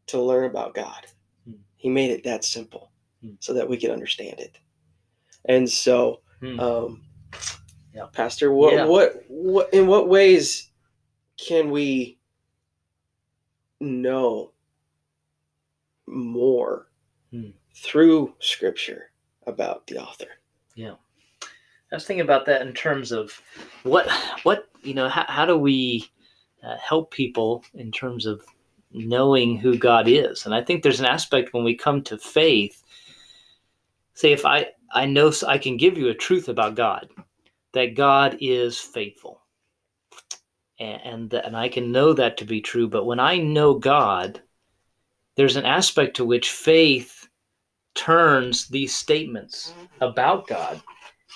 to 0.07 0.21
learn 0.21 0.45
about 0.45 0.75
God. 0.75 1.07
Hmm. 1.45 1.55
He 1.77 1.89
made 1.89 2.11
it 2.11 2.25
that 2.25 2.45
simple 2.45 2.93
Hmm. 3.23 3.35
so 3.41 3.53
that 3.55 3.69
we 3.69 3.77
could 3.77 3.91
understand 3.91 4.41
it. 4.41 4.59
And 5.45 5.69
so, 5.69 6.21
Hmm. 6.41 6.61
um, 6.61 7.03
Yeah. 7.95 8.07
Pastor, 8.13 8.53
what, 8.53 8.75
Yeah. 8.75 8.85
what 8.85 9.25
what 9.29 9.73
in 9.73 9.87
what 9.87 10.07
ways 10.09 10.71
can 11.39 11.71
we 11.71 12.16
know 13.81 14.53
more 16.07 16.89
Hmm. 17.33 17.51
through 17.75 18.35
Scripture 18.41 19.11
about 19.47 19.87
the 19.87 19.99
author? 19.99 20.29
Yeah. 20.75 20.95
I 21.93 21.95
was 21.95 22.07
thinking 22.07 22.25
about 22.25 22.47
that 22.47 22.63
in 22.63 22.73
terms 22.73 23.13
of 23.13 23.41
what 23.83 24.09
what 24.43 24.69
you 24.83 24.95
know 24.95 25.09
how, 25.09 25.25
how 25.29 25.47
do 25.47 25.57
we 25.57 26.09
uh, 26.63 26.77
help 26.79 27.11
people 27.11 27.65
in 27.75 27.93
terms 27.93 28.27
of 28.27 28.45
knowing 28.93 29.57
who 29.59 29.77
God 29.77 30.09
is 30.09 30.47
and 30.47 30.55
I 30.55 30.63
think 30.63 30.83
there's 30.83 31.01
an 31.01 31.07
aspect 31.07 31.53
when 31.53 31.65
we 31.65 31.75
come 31.77 32.03
to 32.05 32.19
faith 32.19 32.83
say 34.15 34.33
if 34.33 34.45
I 34.47 34.67
I 34.93 35.07
know 35.07 35.33
I 35.47 35.59
can 35.59 35.77
give 35.77 35.99
you 35.99 36.09
a 36.09 36.15
truth 36.15 36.49
about 36.49 36.75
God 36.75 37.09
that 37.73 37.95
God 37.95 38.39
is 38.41 38.79
faithful 38.79 39.41
and 40.79 41.33
and, 41.33 41.57
I 41.57 41.69
can 41.69 41.93
know 41.93 42.13
that 42.13 42.37
to 42.39 42.45
be 42.45 42.61
true 42.61 42.89
but 42.89 43.05
when 43.05 43.21
I 43.21 43.39
know 43.39 43.75
God 43.75 44.43
there's 45.37 45.57
an 45.57 45.67
aspect 45.67 46.17
to 46.17 46.25
which 46.25 46.51
faith 46.51 47.29
turns 47.95 48.69
these 48.69 48.95
statements 48.95 49.75
about 50.01 50.47
God 50.47 50.81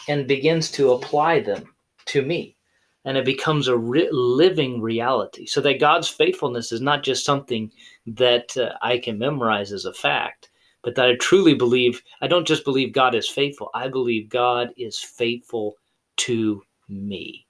and 0.09 0.26
begins 0.26 0.70
to 0.73 0.92
apply 0.92 1.40
them 1.40 1.75
to 2.06 2.23
me. 2.23 2.56
And 3.04 3.16
it 3.16 3.25
becomes 3.25 3.66
a 3.68 3.76
ri- 3.76 4.09
living 4.12 4.80
reality. 4.80 5.47
So 5.47 5.61
that 5.62 5.80
God's 5.80 6.09
faithfulness 6.09 6.70
is 6.70 6.80
not 6.80 7.02
just 7.02 7.25
something 7.25 7.73
that 8.06 8.56
uh, 8.56 8.73
I 8.82 8.99
can 8.99 9.18
memorize 9.18 9.73
as 9.73 9.87
a 9.87 9.94
fact, 9.94 10.50
but 10.82 10.94
that 10.97 11.09
I 11.09 11.14
truly 11.16 11.54
believe. 11.54 12.02
I 12.20 12.26
don't 12.26 12.47
just 12.47 12.64
believe 12.64 12.92
God 12.92 13.14
is 13.14 13.28
faithful, 13.28 13.70
I 13.75 13.88
believe 13.88 14.28
God 14.28 14.70
is 14.76 14.99
faithful 14.99 15.76
to 16.18 16.62
me. 16.88 17.47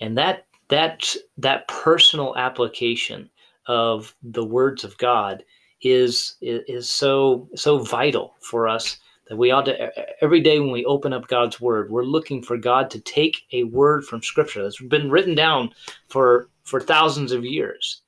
And 0.00 0.18
that 0.18 0.46
that 0.68 1.14
that 1.38 1.68
personal 1.68 2.36
application 2.36 3.30
of 3.66 4.14
the 4.22 4.44
words 4.44 4.84
of 4.84 4.96
God 4.98 5.44
is 5.82 6.36
is, 6.40 6.88
so 6.88 7.48
so 7.54 7.78
vital 7.78 8.34
for 8.40 8.68
us 8.68 8.98
that 9.28 9.36
we 9.36 9.50
ought 9.50 9.66
to 9.66 9.90
every 10.22 10.40
day 10.40 10.58
when 10.58 10.70
we 10.70 10.84
open 10.84 11.12
up 11.12 11.28
God's 11.28 11.60
word, 11.60 11.90
we're 11.90 12.04
looking 12.04 12.42
for 12.42 12.56
God 12.56 12.90
to 12.90 13.00
take 13.00 13.42
a 13.52 13.64
word 13.64 14.04
from 14.04 14.22
Scripture 14.22 14.62
that's 14.62 14.80
been 14.80 15.10
written 15.10 15.34
down 15.34 15.70
for 16.08 16.48
for 16.64 16.80
thousands 16.80 17.32
of 17.32 17.44
years, 17.44 18.02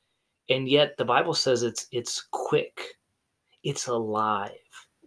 and 0.48 0.68
yet 0.68 0.96
the 0.96 1.04
Bible 1.04 1.34
says 1.34 1.62
it's 1.62 1.86
it's 1.92 2.26
quick, 2.30 2.80
it's 3.62 3.86
alive, 3.86 4.50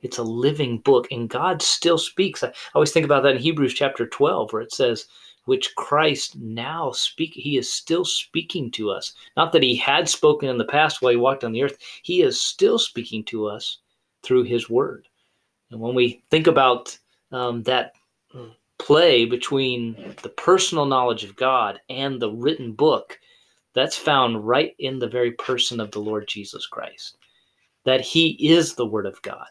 it's 0.02 0.20
a 0.20 0.24
living 0.24 0.80
book, 0.80 1.08
and 1.12 1.30
God 1.30 1.62
still 1.62 1.98
speaks. 1.98 2.44
I 2.44 2.54
always 2.76 2.92
think 2.92 3.06
about 3.06 3.24
that 3.24 3.36
in 3.36 3.42
Hebrews 3.42 3.74
chapter 3.74 4.08
twelve, 4.08 4.54
where 4.54 4.62
it 4.62 4.74
says. 4.74 5.06
Which 5.46 5.76
Christ 5.76 6.38
now 6.38 6.92
speak, 6.92 7.34
he 7.34 7.58
is 7.58 7.72
still 7.72 8.06
speaking 8.06 8.70
to 8.72 8.92
us. 8.92 9.14
Not 9.36 9.52
that 9.54 9.64
he 9.64 9.76
had 9.76 10.08
spoken 10.08 10.50
in 10.50 10.58
the 10.58 10.66
past 10.66 11.02
while 11.02 11.12
he 11.12 11.18
walked 11.18 11.44
on 11.44 11.52
the 11.52 11.64
earth, 11.64 11.78
he 12.04 12.22
is 12.22 12.42
still 12.42 12.78
speaking 12.78 13.24
to 13.26 13.48
us 13.48 13.80
through 14.24 14.44
his 14.44 14.70
word. 14.70 15.08
And 15.72 15.80
when 15.80 15.96
we 15.96 16.24
think 16.30 16.48
about 16.48 16.98
um, 17.32 17.64
that 17.64 17.94
play 18.78 19.26
between 19.26 20.16
the 20.22 20.30
personal 20.30 20.86
knowledge 20.86 21.24
of 21.24 21.36
God 21.36 21.80
and 21.90 22.20
the 22.20 22.32
written 22.32 22.74
book, 22.74 23.20
that's 23.74 23.96
found 23.96 24.46
right 24.46 24.76
in 24.80 25.00
the 25.00 25.08
very 25.08 25.32
person 25.32 25.80
of 25.80 25.92
the 25.92 26.00
Lord 26.00 26.28
Jesus 26.28 26.66
Christ. 26.68 27.18
That 27.86 28.02
he 28.02 28.32
is 28.50 28.76
the 28.76 28.86
Word 28.86 29.06
of 29.06 29.22
God. 29.22 29.48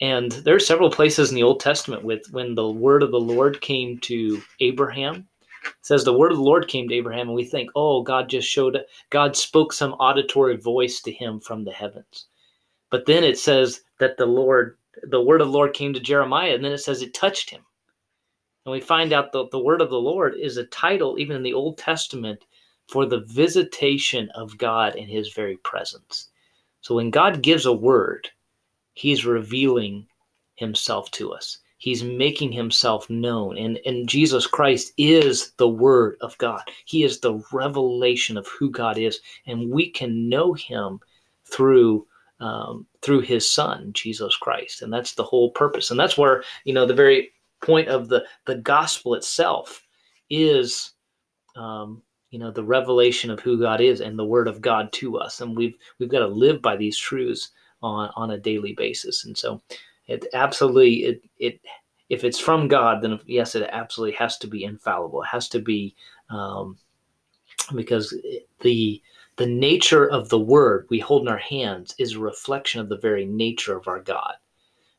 And 0.00 0.32
there 0.32 0.54
are 0.54 0.60
several 0.60 0.90
places 0.90 1.28
in 1.28 1.34
the 1.34 1.42
Old 1.42 1.60
Testament 1.60 2.04
with 2.04 2.22
when 2.30 2.54
the 2.54 2.70
word 2.70 3.02
of 3.02 3.10
the 3.10 3.20
Lord 3.20 3.60
came 3.60 3.98
to 3.98 4.40
Abraham. 4.60 5.28
It 5.62 5.74
says 5.82 6.04
the 6.04 6.16
word 6.16 6.32
of 6.32 6.38
the 6.38 6.44
Lord 6.44 6.68
came 6.68 6.88
to 6.88 6.94
Abraham, 6.94 7.28
and 7.28 7.36
we 7.36 7.44
think, 7.44 7.70
oh, 7.76 8.02
God 8.02 8.30
just 8.30 8.48
showed, 8.48 8.78
God 9.10 9.36
spoke 9.36 9.74
some 9.74 9.92
auditory 9.94 10.56
voice 10.56 11.02
to 11.02 11.12
him 11.12 11.38
from 11.38 11.64
the 11.64 11.72
heavens. 11.72 12.26
But 12.90 13.04
then 13.04 13.24
it 13.24 13.38
says 13.38 13.82
that 13.98 14.16
the 14.16 14.26
Lord, 14.26 14.78
the 15.02 15.20
word 15.20 15.42
of 15.42 15.48
the 15.48 15.52
Lord 15.52 15.74
came 15.74 15.92
to 15.92 16.00
Jeremiah, 16.00 16.54
and 16.54 16.64
then 16.64 16.72
it 16.72 16.78
says 16.78 17.02
it 17.02 17.12
touched 17.12 17.50
him. 17.50 17.60
And 18.64 18.72
we 18.72 18.80
find 18.80 19.12
out 19.12 19.32
that 19.32 19.50
the 19.50 19.58
word 19.58 19.82
of 19.82 19.90
the 19.90 20.00
Lord 20.00 20.34
is 20.34 20.56
a 20.56 20.64
title, 20.64 21.18
even 21.18 21.36
in 21.36 21.42
the 21.42 21.54
Old 21.54 21.76
Testament, 21.76 22.44
for 22.88 23.04
the 23.04 23.20
visitation 23.20 24.30
of 24.34 24.56
God 24.56 24.96
in 24.96 25.08
his 25.08 25.32
very 25.32 25.58
presence. 25.58 26.30
So 26.80 26.94
when 26.94 27.10
God 27.10 27.42
gives 27.42 27.66
a 27.66 27.72
word, 27.72 28.30
he's 29.00 29.24
revealing 29.24 30.06
himself 30.56 31.10
to 31.10 31.32
us. 31.32 31.56
He's 31.78 32.04
making 32.04 32.52
himself 32.52 33.08
known. 33.08 33.56
And, 33.56 33.80
and 33.86 34.06
Jesus 34.06 34.46
Christ 34.46 34.92
is 34.98 35.52
the 35.52 35.68
Word 35.68 36.18
of 36.20 36.36
God. 36.36 36.62
He 36.84 37.02
is 37.02 37.18
the 37.18 37.42
revelation 37.50 38.36
of 38.36 38.46
who 38.46 38.70
God 38.70 38.98
is. 38.98 39.20
And 39.46 39.70
we 39.70 39.88
can 39.88 40.28
know 40.28 40.52
him 40.52 41.00
through 41.46 42.06
um, 42.40 42.86
through 43.00 43.20
his 43.20 43.50
son, 43.50 43.92
Jesus 43.94 44.36
Christ. 44.36 44.82
And 44.82 44.92
that's 44.92 45.14
the 45.14 45.24
whole 45.24 45.50
purpose. 45.50 45.90
And 45.90 45.98
that's 45.98 46.18
where, 46.18 46.42
you 46.64 46.74
know, 46.74 46.86
the 46.86 46.94
very 46.94 47.32
point 47.62 47.88
of 47.88 48.08
the, 48.08 48.24
the 48.46 48.56
gospel 48.56 49.14
itself 49.14 49.82
is 50.30 50.92
um, 51.56 52.02
you 52.30 52.38
know, 52.38 52.50
the 52.50 52.64
revelation 52.64 53.30
of 53.30 53.40
who 53.40 53.58
God 53.58 53.80
is 53.80 54.00
and 54.00 54.18
the 54.18 54.24
word 54.24 54.46
of 54.46 54.60
God 54.60 54.92
to 54.94 55.18
us. 55.18 55.40
And 55.40 55.56
we've 55.56 55.76
we've 55.98 56.10
got 56.10 56.20
to 56.20 56.26
live 56.26 56.60
by 56.60 56.76
these 56.76 56.98
truths 56.98 57.50
on 57.82 58.10
on 58.16 58.32
a 58.32 58.38
daily 58.38 58.72
basis. 58.72 59.24
And 59.24 59.36
so 59.36 59.60
it 60.06 60.26
absolutely 60.34 61.04
it 61.04 61.24
it 61.38 61.60
if 62.08 62.24
it's 62.24 62.40
from 62.40 62.68
God, 62.68 63.02
then 63.02 63.20
yes, 63.26 63.54
it 63.54 63.68
absolutely 63.70 64.16
has 64.16 64.36
to 64.38 64.46
be 64.48 64.64
infallible. 64.64 65.22
It 65.22 65.28
has 65.28 65.48
to 65.50 65.60
be 65.60 65.94
um, 66.28 66.76
because 67.74 68.14
the 68.60 69.00
the 69.36 69.46
nature 69.46 70.10
of 70.10 70.28
the 70.28 70.38
word 70.38 70.86
we 70.90 70.98
hold 70.98 71.22
in 71.22 71.28
our 71.28 71.38
hands 71.38 71.94
is 71.98 72.14
a 72.14 72.20
reflection 72.20 72.80
of 72.80 72.88
the 72.88 72.98
very 72.98 73.24
nature 73.24 73.76
of 73.76 73.88
our 73.88 74.00
God. 74.00 74.34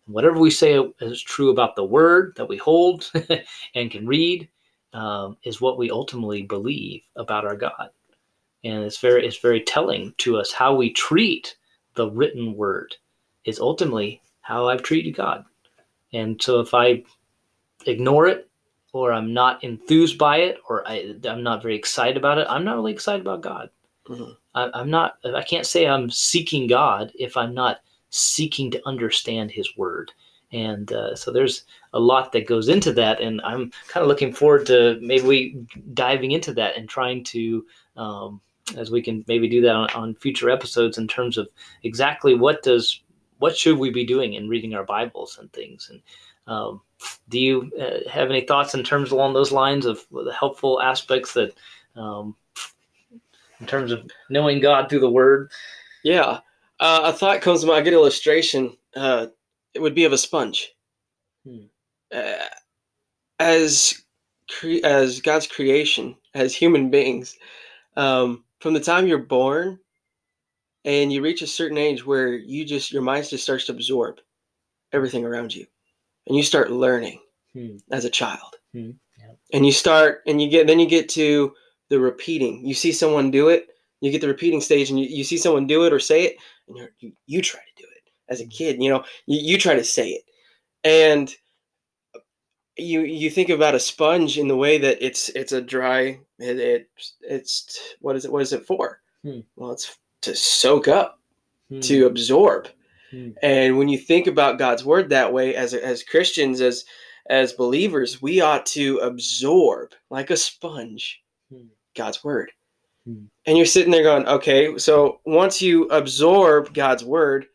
Whatever 0.07 0.39
we 0.39 0.49
say 0.49 0.83
is 0.99 1.21
true 1.21 1.49
about 1.49 1.75
the 1.75 1.85
word 1.85 2.33
that 2.37 2.47
we 2.47 2.57
hold 2.57 3.11
and 3.75 3.91
can 3.91 4.07
read 4.07 4.49
um, 4.93 5.37
is 5.43 5.61
what 5.61 5.77
we 5.77 5.91
ultimately 5.91 6.41
believe 6.41 7.01
about 7.15 7.45
our 7.45 7.55
God. 7.55 7.89
And 8.63 8.83
it's 8.83 8.97
very 8.97 9.25
it's 9.25 9.37
very 9.37 9.61
telling 9.61 10.13
to 10.19 10.37
us 10.37 10.51
how 10.51 10.75
we 10.75 10.91
treat 10.91 11.55
the 11.95 12.09
written 12.09 12.55
word 12.55 12.95
is 13.45 13.59
ultimately 13.59 14.21
how 14.41 14.67
I've 14.67 14.83
treated 14.83 15.15
God. 15.15 15.45
And 16.13 16.41
so 16.41 16.59
if 16.59 16.73
I 16.73 17.03
ignore 17.85 18.27
it 18.27 18.49
or 18.93 19.13
I'm 19.13 19.33
not 19.33 19.63
enthused 19.63 20.17
by 20.17 20.37
it 20.37 20.59
or 20.67 20.87
I, 20.87 21.15
I'm 21.23 21.43
not 21.43 21.61
very 21.61 21.75
excited 21.75 22.17
about 22.17 22.37
it, 22.37 22.47
I'm 22.49 22.65
not 22.65 22.75
really 22.75 22.91
excited 22.93 23.21
about 23.21 23.41
God. 23.41 23.69
Mhm. 24.07 24.35
I, 24.55 24.69
I'm 24.73 24.89
not, 24.89 25.17
I 25.23 25.43
can't 25.43 25.65
say 25.65 25.87
I'm 25.87 26.09
seeking 26.09 26.67
God 26.67 27.11
if 27.15 27.37
I'm 27.37 27.53
not 27.53 27.81
seeking 28.09 28.69
to 28.71 28.87
understand 28.87 29.51
His 29.51 29.77
Word. 29.77 30.11
And 30.51 30.91
uh, 30.91 31.15
so 31.15 31.31
there's 31.31 31.63
a 31.93 31.99
lot 31.99 32.33
that 32.33 32.47
goes 32.47 32.67
into 32.67 32.91
that. 32.93 33.21
And 33.21 33.39
I'm 33.41 33.71
kind 33.87 34.01
of 34.01 34.07
looking 34.09 34.33
forward 34.33 34.65
to 34.67 34.99
maybe 35.01 35.25
we 35.25 35.65
diving 35.93 36.31
into 36.31 36.53
that 36.55 36.75
and 36.75 36.89
trying 36.89 37.23
to, 37.25 37.65
um, 37.95 38.41
as 38.77 38.91
we 38.91 39.01
can 39.01 39.23
maybe 39.27 39.47
do 39.47 39.61
that 39.61 39.75
on, 39.75 39.89
on 39.91 40.15
future 40.15 40.49
episodes 40.49 40.97
in 40.97 41.07
terms 41.07 41.37
of 41.37 41.47
exactly 41.83 42.35
what 42.35 42.63
does 42.63 43.01
what 43.41 43.57
should 43.57 43.79
we 43.79 43.89
be 43.89 44.05
doing 44.05 44.33
in 44.33 44.47
reading 44.47 44.75
our 44.75 44.83
Bibles 44.83 45.39
and 45.39 45.51
things. 45.51 45.89
And 45.89 46.01
um, 46.45 46.81
do 47.29 47.39
you 47.39 47.71
uh, 47.79 48.07
have 48.09 48.29
any 48.29 48.41
thoughts 48.41 48.75
in 48.75 48.83
terms 48.83 49.11
along 49.11 49.33
those 49.33 49.51
lines 49.51 49.85
of 49.87 50.05
the 50.11 50.33
helpful 50.37 50.79
aspects 50.79 51.33
that, 51.33 51.55
um, 51.95 52.35
in 53.59 53.65
terms 53.65 53.91
of 53.91 54.07
knowing 54.29 54.59
God 54.59 54.89
through 54.89 54.99
the 54.99 55.09
Word? 55.09 55.51
Yeah, 56.03 56.39
uh, 56.79 57.01
a 57.05 57.13
thought 57.13 57.41
comes 57.41 57.61
to 57.61 57.67
mind. 57.67 57.81
A 57.81 57.83
good 57.83 57.93
illustration. 57.93 58.77
Uh, 58.95 59.27
it 59.73 59.81
would 59.81 59.95
be 59.95 60.05
of 60.05 60.13
a 60.13 60.17
sponge. 60.17 60.73
Hmm. 61.43 61.65
Uh, 62.13 62.45
as 63.39 64.03
cre- 64.49 64.83
as 64.83 65.19
God's 65.19 65.47
creation, 65.47 66.15
as 66.35 66.55
human 66.55 66.91
beings, 66.91 67.37
um, 67.97 68.43
from 68.61 68.73
the 68.73 68.79
time 68.79 69.07
you're 69.07 69.17
born, 69.17 69.79
and 70.85 71.11
you 71.11 71.21
reach 71.21 71.41
a 71.41 71.47
certain 71.47 71.77
age 71.77 72.05
where 72.05 72.33
you 72.33 72.65
just 72.65 72.91
your 72.91 73.01
mind 73.01 73.27
just 73.29 73.43
starts 73.43 73.65
to 73.65 73.71
absorb 73.73 74.19
everything 74.93 75.25
around 75.25 75.53
you, 75.53 75.65
and 76.27 76.35
you 76.37 76.43
start 76.43 76.71
learning 76.71 77.19
Hmm. 77.53 77.75
as 77.91 78.05
a 78.05 78.09
child. 78.09 78.55
Hmm, 78.73 78.91
yeah. 79.19 79.33
And 79.51 79.65
you 79.65 79.73
start, 79.73 80.21
and 80.25 80.41
you 80.41 80.49
get 80.49 80.67
then 80.67 80.79
you 80.79 80.85
get 80.87 81.09
to 81.09 81.53
the 81.89 81.99
repeating. 81.99 82.65
You 82.65 82.73
see 82.73 82.93
someone 82.93 83.29
do 83.29 83.49
it, 83.49 83.67
you 83.99 84.09
get 84.11 84.21
the 84.21 84.27
repeating 84.27 84.61
stage, 84.61 84.89
and 84.89 84.97
you, 84.99 85.07
you 85.07 85.25
see 85.25 85.37
someone 85.37 85.67
do 85.67 85.85
it 85.85 85.91
or 85.91 85.99
say 85.99 86.23
it, 86.23 86.37
and 86.67 86.77
you're, 86.77 86.91
you 86.99 87.11
you 87.27 87.41
try 87.41 87.59
to 87.59 87.83
do 87.83 87.87
it 87.89 88.11
as 88.29 88.39
a 88.39 88.47
kid. 88.47 88.81
You 88.81 88.89
know, 88.89 89.03
you, 89.25 89.39
you 89.39 89.57
try 89.57 89.75
to 89.75 89.83
say 89.83 90.09
it, 90.11 90.23
and 90.85 91.35
you 92.77 93.01
you 93.01 93.29
think 93.29 93.49
about 93.49 93.75
a 93.75 93.79
sponge 93.79 94.37
in 94.37 94.47
the 94.47 94.55
way 94.55 94.77
that 94.77 94.97
it's 95.05 95.29
it's 95.29 95.51
a 95.51 95.61
dry 95.61 96.19
it, 96.39 96.59
it 96.59 96.89
it's 97.21 97.95
what 97.99 98.15
is 98.15 98.25
it 98.25 98.31
what 98.31 98.41
is 98.41 98.53
it 98.53 98.65
for 98.65 98.99
Hmm. 99.23 99.41
well 99.55 99.71
it's 99.71 99.97
to 100.21 100.35
soak 100.35 100.87
up 100.87 101.19
Hmm. 101.69 101.79
to 101.81 102.05
absorb 102.05 102.67
Hmm. 103.11 103.31
and 103.43 103.77
when 103.77 103.89
you 103.89 103.97
think 103.97 104.27
about 104.27 104.57
god's 104.57 104.85
word 104.85 105.09
that 105.09 105.31
way 105.33 105.53
as 105.55 105.73
as 105.73 106.01
christians 106.03 106.61
as 106.61 106.85
as 107.29 107.53
believers 107.53 108.21
we 108.21 108.41
ought 108.41 108.65
to 108.67 108.97
absorb 108.99 109.91
like 110.09 110.29
a 110.29 110.37
sponge 110.37 111.21
Hmm. 111.51 111.67
god's 111.95 112.23
word 112.23 112.51
Hmm. 113.05 113.25
and 113.45 113.57
you're 113.57 113.65
sitting 113.65 113.91
there 113.91 114.03
going 114.03 114.27
okay 114.27 114.77
so 114.77 115.19
once 115.25 115.61
you 115.61 115.85
absorb 115.89 116.73
god's 116.73 117.03
word 117.03 117.47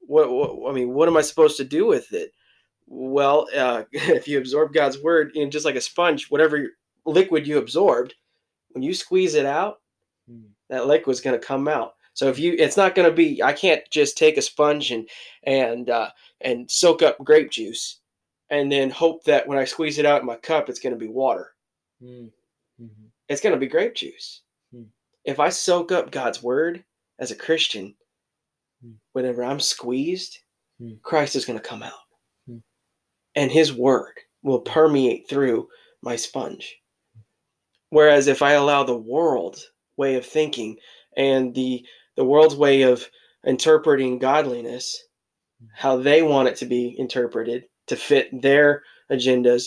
what, 0.00 0.30
what 0.30 0.70
i 0.70 0.74
mean 0.74 0.90
what 0.90 1.08
am 1.08 1.16
i 1.16 1.22
supposed 1.22 1.56
to 1.56 1.64
do 1.64 1.86
with 1.86 2.12
it 2.12 2.32
well 2.90 3.46
uh, 3.56 3.84
if 3.92 4.26
you 4.26 4.38
absorb 4.38 4.72
god's 4.72 4.98
word 5.02 5.30
in 5.34 5.50
just 5.50 5.64
like 5.64 5.76
a 5.76 5.80
sponge 5.80 6.30
whatever 6.30 6.68
liquid 7.06 7.46
you 7.46 7.58
absorbed 7.58 8.14
when 8.70 8.82
you 8.82 8.94
squeeze 8.94 9.34
it 9.34 9.46
out 9.46 9.76
Hmm. 10.28 10.48
that 10.68 10.86
liquid's 10.86 11.22
going 11.22 11.40
to 11.40 11.46
come 11.46 11.68
out 11.68 11.94
so 12.12 12.28
if 12.28 12.38
you 12.38 12.54
it's 12.58 12.76
not 12.76 12.94
going 12.94 13.08
to 13.08 13.14
be 13.14 13.42
i 13.42 13.52
can't 13.52 13.82
just 13.90 14.18
take 14.18 14.36
a 14.36 14.42
sponge 14.42 14.90
and 14.90 15.08
and 15.44 15.88
uh, 15.88 16.10
and 16.42 16.70
soak 16.70 17.02
up 17.02 17.16
grape 17.24 17.50
juice 17.50 18.00
and 18.50 18.70
then 18.70 18.90
hope 18.90 19.24
that 19.24 19.48
when 19.48 19.56
i 19.58 19.64
squeeze 19.64 19.98
it 19.98 20.04
out 20.04 20.20
in 20.20 20.26
my 20.26 20.36
cup 20.36 20.68
it's 20.68 20.80
going 20.80 20.92
to 20.94 20.98
be 20.98 21.08
water 21.08 21.54
Hmm. 22.02 22.26
Mhm. 22.80 23.08
it's 23.28 23.40
going 23.40 23.54
to 23.54 23.58
be 23.58 23.66
grape 23.66 23.94
juice. 23.94 24.42
Hmm. 24.72 24.84
If 25.24 25.40
I 25.40 25.48
soak 25.48 25.90
up 25.92 26.10
God's 26.12 26.42
word 26.42 26.84
as 27.18 27.30
a 27.30 27.36
Christian, 27.36 27.94
Hmm. 28.82 28.92
whenever 29.12 29.42
I'm 29.42 29.60
squeezed. 29.60 30.38
Christ 31.02 31.34
is 31.36 31.44
going 31.44 31.58
to 31.58 31.64
come 31.64 31.82
out. 31.82 31.98
And 33.38 33.52
his 33.52 33.72
word 33.72 34.14
will 34.42 34.60
permeate 34.60 35.28
through 35.28 35.68
my 36.02 36.16
sponge. 36.16 36.76
Whereas 37.90 38.26
if 38.26 38.42
I 38.42 38.52
allow 38.52 38.82
the 38.82 38.96
world's 38.96 39.70
way 39.96 40.16
of 40.16 40.26
thinking 40.26 40.76
and 41.16 41.54
the 41.54 41.86
the 42.16 42.24
world's 42.24 42.56
way 42.56 42.82
of 42.82 43.08
interpreting 43.46 44.18
godliness, 44.18 45.04
how 45.72 45.96
they 45.96 46.22
want 46.22 46.48
it 46.48 46.56
to 46.56 46.66
be 46.66 46.96
interpreted 46.98 47.64
to 47.86 47.94
fit 47.94 48.42
their 48.42 48.82
agendas, 49.08 49.66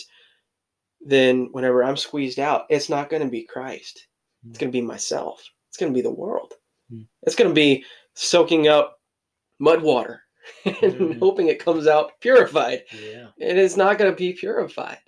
then 0.99 1.47
whenever 1.53 1.81
I'm 1.81 1.95
squeezed 1.95 2.39
out, 2.39 2.65
it's 2.69 2.89
not 2.89 3.09
going 3.09 3.23
to 3.23 3.29
be 3.29 3.45
Christ. 3.45 4.05
It's 4.49 4.57
going 4.57 4.71
to 4.71 4.77
be 4.77 4.81
myself. 4.85 5.41
It's 5.69 5.77
going 5.77 5.93
to 5.93 5.97
be 5.97 6.01
the 6.01 6.11
world. 6.11 6.53
Hmm. 6.89 7.03
It's 7.23 7.35
going 7.35 7.49
to 7.49 7.55
be 7.55 7.85
soaking 8.15 8.67
up 8.67 8.97
mud 9.59 9.81
water 9.81 10.23
and 10.65 10.75
Mm. 10.93 11.19
hoping 11.19 11.47
it 11.47 11.59
comes 11.63 11.87
out 11.87 12.19
purified. 12.19 12.83
Yeah. 12.91 13.27
It 13.37 13.57
is 13.57 13.77
not 13.77 13.97
going 13.97 14.11
to 14.11 14.15
be 14.17 14.33
purified. 14.33 14.99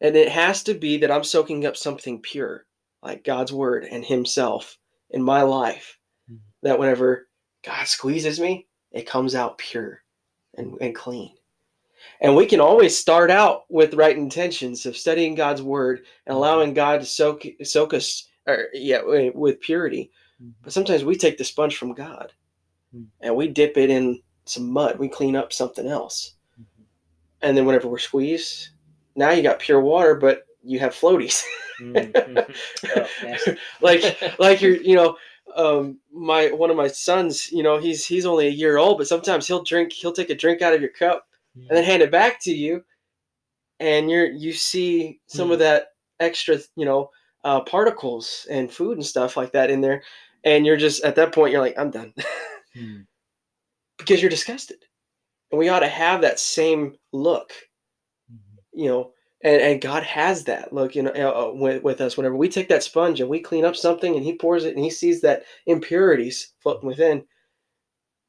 And 0.00 0.16
it 0.16 0.28
has 0.28 0.62
to 0.64 0.74
be 0.74 0.98
that 0.98 1.10
I'm 1.10 1.24
soaking 1.24 1.64
up 1.66 1.76
something 1.76 2.20
pure, 2.20 2.66
like 3.02 3.24
God's 3.24 3.52
word 3.52 3.84
and 3.84 4.04
Himself 4.04 4.78
in 5.10 5.22
my 5.22 5.42
life. 5.42 5.98
Mhm. 6.30 6.38
That 6.62 6.78
whenever 6.78 7.28
God 7.62 7.86
squeezes 7.86 8.40
me, 8.40 8.66
it 8.90 9.06
comes 9.06 9.34
out 9.34 9.58
pure 9.58 10.02
and, 10.54 10.76
and 10.80 10.94
clean. 10.94 11.34
And 12.20 12.34
we 12.34 12.46
can 12.46 12.60
always 12.60 12.96
start 12.96 13.30
out 13.30 13.64
with 13.70 13.94
right 13.94 14.16
intentions 14.16 14.86
of 14.86 14.96
studying 14.96 15.34
God's 15.36 15.62
word 15.62 16.04
and 16.26 16.36
allowing 16.36 16.74
God 16.74 17.00
to 17.00 17.06
soak 17.06 17.44
soak 17.62 17.94
us, 17.94 18.28
or 18.46 18.66
yeah, 18.72 19.02
with 19.34 19.60
purity. 19.60 20.10
Mhm. 20.42 20.52
But 20.62 20.72
sometimes 20.72 21.04
we 21.04 21.16
take 21.16 21.38
the 21.38 21.44
sponge 21.44 21.76
from 21.76 21.94
God 21.94 22.32
Mhm. 22.94 23.06
and 23.20 23.36
we 23.36 23.48
dip 23.48 23.76
it 23.76 23.90
in 23.90 24.20
some 24.44 24.70
mud. 24.72 24.98
We 24.98 25.08
clean 25.08 25.36
up 25.36 25.52
something 25.52 25.86
else 25.86 26.34
Mhm. 26.60 26.84
and 27.42 27.56
then 27.56 27.64
whenever 27.66 27.88
we're 27.88 27.98
squeezed, 27.98 28.70
now 29.16 29.30
you 29.30 29.42
got 29.42 29.58
pure 29.58 29.80
water, 29.80 30.14
but 30.14 30.46
you 30.62 30.78
have 30.78 30.94
floaties. 30.94 31.42
Mhm. 31.80 32.12
Mhm. 32.12 32.54
Oh, 32.96 33.54
like 33.80 34.38
like 34.38 34.60
you're 34.62 34.76
you 34.76 34.94
know 34.94 35.16
um 35.56 35.98
my 36.12 36.50
one 36.52 36.70
of 36.70 36.76
my 36.76 36.86
sons 36.88 37.50
you 37.52 37.62
know 37.62 37.78
he's 37.78 38.06
he's 38.06 38.24
only 38.26 38.46
a 38.46 38.50
year 38.50 38.76
old 38.78 38.98
but 38.98 39.08
sometimes 39.08 39.46
he'll 39.46 39.62
drink 39.64 39.92
he'll 39.92 40.12
take 40.12 40.30
a 40.30 40.34
drink 40.34 40.62
out 40.62 40.72
of 40.74 40.80
your 40.80 40.90
cup 40.92 41.26
and 41.68 41.76
then 41.76 41.84
hand 41.84 42.02
it 42.02 42.10
back 42.10 42.40
to 42.42 42.52
you 42.52 42.84
and 43.80 44.10
you're 44.10 44.30
you 44.30 44.52
see 44.52 45.20
some 45.26 45.50
of 45.50 45.58
that 45.58 45.88
extra 46.20 46.58
you 46.76 46.84
know 46.84 47.10
uh, 47.44 47.60
particles 47.62 48.46
and 48.50 48.70
food 48.72 48.96
and 48.98 49.04
stuff 49.06 49.36
like 49.36 49.52
that 49.52 49.70
in 49.70 49.80
there 49.80 50.02
and 50.44 50.64
you're 50.64 50.76
just 50.76 51.02
at 51.04 51.16
that 51.16 51.32
point 51.34 51.52
you're 51.52 51.60
like 51.60 51.76
i'm 51.78 51.90
done 51.90 52.12
Mhm. 52.76 53.06
because 53.98 54.20
you're 54.22 54.30
disgusted 54.30 54.84
and 55.50 55.58
we 55.58 55.68
ought 55.68 55.80
to 55.80 55.88
have 55.88 56.20
that 56.22 56.38
same 56.40 56.96
look 57.12 57.52
Mhm. 58.32 58.38
you 58.72 58.88
know 58.88 59.12
and, 59.42 59.60
and 59.60 59.80
god 59.80 60.02
has 60.02 60.44
that 60.44 60.72
look 60.72 60.94
you 60.94 61.02
know 61.02 61.10
uh, 61.12 61.48
uh, 61.48 61.52
with, 61.54 61.82
with 61.82 62.00
us 62.00 62.16
whenever 62.16 62.36
we 62.36 62.48
take 62.48 62.68
that 62.68 62.82
sponge 62.82 63.20
and 63.20 63.28
we 63.30 63.40
clean 63.40 63.64
up 63.64 63.76
something 63.76 64.14
and 64.16 64.24
he 64.24 64.36
pours 64.36 64.64
it 64.64 64.74
and 64.74 64.84
he 64.84 64.90
sees 64.90 65.20
that 65.20 65.44
impurities 65.66 66.54
floating 66.60 66.86
within 66.88 67.24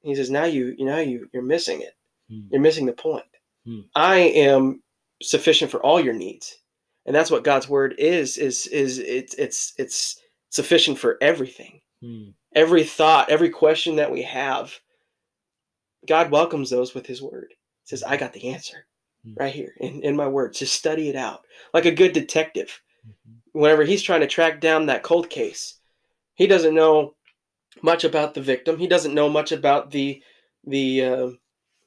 he 0.01 0.13
says 0.15 0.29
now 0.29 0.43
you 0.45 0.75
you 0.77 0.85
know 0.85 0.99
you 0.99 1.29
you're 1.33 1.43
missing 1.43 1.81
it 1.81 1.93
Mhm. 2.29 2.47
you're 2.51 2.61
missing 2.61 2.85
the 2.85 2.93
point 2.93 3.25
Hmm. 3.65 3.81
i 3.95 4.17
am 4.17 4.83
sufficient 5.21 5.71
for 5.71 5.81
all 5.81 5.99
your 6.01 6.13
needs 6.13 6.57
and 7.05 7.15
that's 7.15 7.31
what 7.31 7.43
god's 7.45 7.69
word 7.69 7.95
is 7.97 8.37
is 8.37 8.67
is 8.67 8.99
it's 8.99 9.33
it's 9.35 9.73
it's 9.77 10.21
sufficient 10.49 10.97
for 10.99 11.17
everything 11.21 11.81
Mhm. 12.03 12.33
Every 12.55 12.83
thought 12.83 13.29
every 13.29 13.49
question 13.49 13.95
that 13.97 14.11
we 14.11 14.21
have 14.21 14.73
god 16.07 16.31
welcomes 16.31 16.69
those 16.69 16.93
with 16.93 17.05
his 17.05 17.21
word 17.21 17.47
he 17.49 17.87
says 17.87 18.03
i 18.03 18.17
got 18.17 18.33
the 18.33 18.49
answer 18.49 18.85
Hmm. 19.25 19.35
right 19.37 19.53
here 19.53 19.73
in, 19.79 20.01
in 20.03 20.15
my 20.17 20.27
word 20.27 20.53
just 20.53 20.75
study 20.75 21.07
it 21.07 21.15
out 21.15 21.45
like 21.73 21.85
a 21.85 21.91
good 21.91 22.11
detective 22.13 22.81
Mhm. 23.07 23.35
whenever 23.53 23.83
he's 23.85 24.01
trying 24.03 24.19
to 24.21 24.27
track 24.27 24.59
down 24.59 24.85
that 24.87 25.03
cold 25.03 25.29
case 25.29 25.79
he 26.35 26.45
doesn't 26.45 26.75
know 26.75 27.15
much 27.81 28.03
about 28.03 28.33
the 28.33 28.41
victim 28.41 28.77
he 28.77 28.87
doesn't 28.87 29.13
know 29.13 29.29
much 29.29 29.51
about 29.53 29.91
the 29.91 30.21
the 30.65 31.03
uh, 31.05 31.29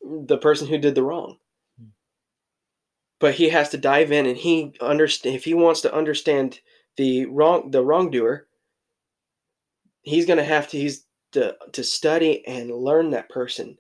the 0.02 0.38
person 0.38 0.66
who 0.66 0.78
did 0.78 0.94
the 0.94 1.02
wrong 1.02 1.36
Hmm. 1.78 1.88
but 3.18 3.34
he 3.34 3.50
has 3.50 3.68
to 3.70 3.76
dive 3.78 4.12
in 4.12 4.24
and 4.26 4.38
he 4.38 4.74
understand 4.80 5.36
if 5.36 5.44
he 5.44 5.52
wants 5.54 5.82
to 5.82 5.94
understand 5.94 6.60
the 6.96 7.26
wrong 7.26 7.70
the 7.70 7.84
wrongdoer 7.84 8.45
he's 10.06 10.24
going 10.26 10.38
to 10.38 10.44
have 10.44 10.68
to 10.68 10.78
he's 10.78 11.04
to, 11.32 11.54
to 11.72 11.84
study 11.84 12.46
and 12.46 12.70
learn 12.70 13.10
that 13.10 13.28
person 13.28 13.76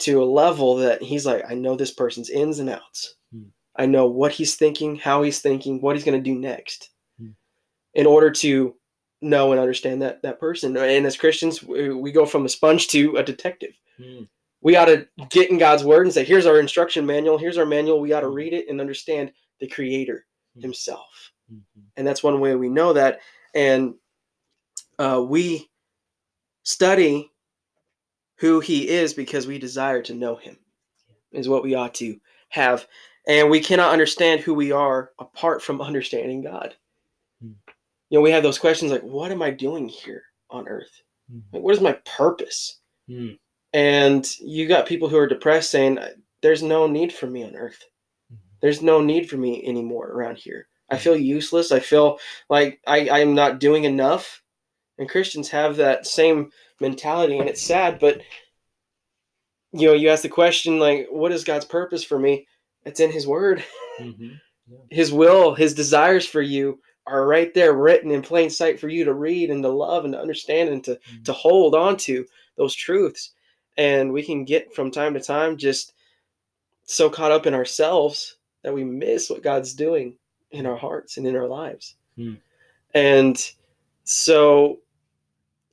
to 0.00 0.22
a 0.22 0.24
level 0.24 0.76
that 0.76 1.02
he's 1.02 1.24
like 1.26 1.42
i 1.48 1.54
know 1.54 1.74
this 1.76 1.92
person's 1.92 2.30
ins 2.30 2.58
and 2.58 2.68
outs 2.70 3.14
Hmm. 3.32 3.44
i 3.76 3.86
know 3.86 4.06
what 4.06 4.32
he's 4.32 4.56
thinking 4.56 4.96
how 4.96 5.22
he's 5.22 5.40
thinking 5.40 5.80
what 5.80 5.96
he's 5.96 6.04
going 6.04 6.22
to 6.22 6.30
do 6.30 6.38
next 6.38 6.90
Hmm. 7.18 7.30
in 7.94 8.06
order 8.06 8.30
to 8.30 8.74
know 9.20 9.50
and 9.52 9.60
understand 9.60 10.02
that 10.02 10.22
that 10.22 10.38
person 10.40 10.76
and 10.76 11.06
as 11.06 11.16
christians 11.16 11.62
we, 11.62 11.92
we 11.94 12.12
go 12.12 12.24
from 12.26 12.44
a 12.44 12.48
sponge 12.48 12.88
to 12.88 13.16
a 13.16 13.22
detective 13.22 13.74
Mhm. 14.00 14.28
we 14.60 14.76
ought 14.76 14.84
to 14.86 15.08
get 15.30 15.50
in 15.50 15.58
god's 15.58 15.84
word 15.84 16.06
and 16.06 16.12
say 16.14 16.24
here's 16.24 16.46
our 16.46 16.60
instruction 16.60 17.04
manual 17.06 17.38
here's 17.38 17.58
our 17.58 17.66
manual 17.66 18.00
we 18.00 18.12
ought 18.12 18.20
to 18.20 18.28
Hmm. 18.28 18.34
read 18.34 18.52
it 18.52 18.68
and 18.68 18.80
understand 18.80 19.32
the 19.60 19.68
creator 19.68 20.26
Hmm. 20.54 20.62
himself 20.62 21.32
Mhm. 21.52 21.82
and 21.96 22.06
that's 22.06 22.22
one 22.22 22.38
way 22.40 22.54
we 22.54 22.68
know 22.68 22.92
that 22.92 23.20
and 23.54 23.94
uh, 24.98 25.24
we 25.26 25.68
study 26.62 27.30
who 28.36 28.60
he 28.60 28.88
is 28.88 29.14
because 29.14 29.46
we 29.46 29.58
desire 29.58 30.02
to 30.02 30.14
know 30.14 30.36
him 30.36 30.58
is 31.32 31.48
what 31.48 31.62
we 31.62 31.74
ought 31.74 31.94
to 31.94 32.18
have. 32.50 32.86
And 33.26 33.50
we 33.50 33.60
cannot 33.60 33.92
understand 33.92 34.40
who 34.40 34.54
we 34.54 34.72
are 34.72 35.10
apart 35.18 35.62
from 35.62 35.80
understanding 35.80 36.42
god. 36.42 36.74
Hmm. 37.42 37.52
you 38.10 38.18
know 38.18 38.22
we 38.22 38.30
have 38.32 38.42
those 38.42 38.58
questions 38.58 38.90
like 38.90 39.02
what 39.02 39.30
am 39.30 39.42
i 39.42 39.50
doing 39.50 39.88
here 39.88 40.22
on 40.50 40.66
earth? 40.66 41.02
Mhm. 41.32 41.42
like, 41.52 41.62
what 41.62 41.74
is 41.74 41.80
my 41.80 41.92
purpose? 42.04 42.80
Mhm. 43.08 43.38
and 43.74 44.26
you 44.40 44.66
got 44.66 44.86
people 44.88 45.08
who 45.08 45.18
are 45.18 45.26
depressed 45.26 45.70
saying 45.70 45.98
there's 46.40 46.62
no 46.62 46.86
need 46.86 47.12
for 47.12 47.26
me 47.26 47.44
on 47.44 47.54
earth. 47.54 47.84
Mhm. 48.32 48.38
there's 48.60 48.82
no 48.82 49.00
need 49.00 49.28
for 49.30 49.36
me 49.36 49.64
anymore 49.64 50.08
around 50.10 50.36
here. 50.38 50.68
I 50.90 50.96
feel 50.98 51.16
useless. 51.16 51.70
I 51.70 51.80
feel 51.80 52.18
like 52.48 52.80
i 52.86 53.08
i'm 53.20 53.34
not 53.34 53.60
doing 53.60 53.84
enough 53.84 54.42
and 54.98 55.08
christians 55.08 55.48
have 55.48 55.76
that 55.76 56.06
same 56.06 56.50
mentality 56.80 57.38
and 57.38 57.48
it's 57.48 57.62
sad 57.62 57.98
but 57.98 58.20
you 59.72 59.86
know 59.86 59.94
you 59.94 60.08
ask 60.08 60.22
the 60.22 60.28
question 60.28 60.78
like 60.78 61.06
what 61.10 61.32
is 61.32 61.44
god's 61.44 61.64
purpose 61.64 62.04
for 62.04 62.18
me 62.18 62.46
it's 62.84 63.00
in 63.00 63.10
his 63.10 63.26
word 63.26 63.62
Mhm. 64.00 64.40
his 64.90 65.12
will 65.12 65.54
his 65.54 65.74
desires 65.74 66.26
for 66.26 66.42
you 66.42 66.80
are 67.06 67.26
right 67.26 67.54
there 67.54 67.72
written 67.72 68.10
in 68.10 68.20
plain 68.22 68.50
sight 68.50 68.78
for 68.78 68.88
you 68.88 69.04
to 69.04 69.14
read 69.14 69.50
and 69.50 69.62
to 69.62 69.68
love 69.68 70.04
and 70.04 70.12
to 70.12 70.20
understand 70.20 70.68
and 70.68 70.84
to 70.84 70.92
Mhm. 70.92 71.24
to 71.24 71.32
hold 71.32 71.74
on 71.74 71.96
to 71.98 72.26
those 72.56 72.74
truths 72.74 73.32
and 73.76 74.12
we 74.12 74.22
can 74.22 74.44
get 74.44 74.74
from 74.74 74.90
time 74.90 75.14
to 75.14 75.20
time 75.20 75.56
just 75.56 75.94
so 76.84 77.08
caught 77.10 77.30
up 77.32 77.46
in 77.46 77.54
ourselves 77.54 78.36
that 78.62 78.74
we 78.74 78.84
miss 78.84 79.30
what 79.30 79.42
god's 79.42 79.72
doing 79.74 80.16
in 80.50 80.64
our 80.66 80.76
hearts 80.76 81.16
and 81.18 81.26
in 81.26 81.36
our 81.36 81.46
lives 81.48 81.94
Hmm. 82.16 82.34
and 82.94 83.52
so 84.04 84.80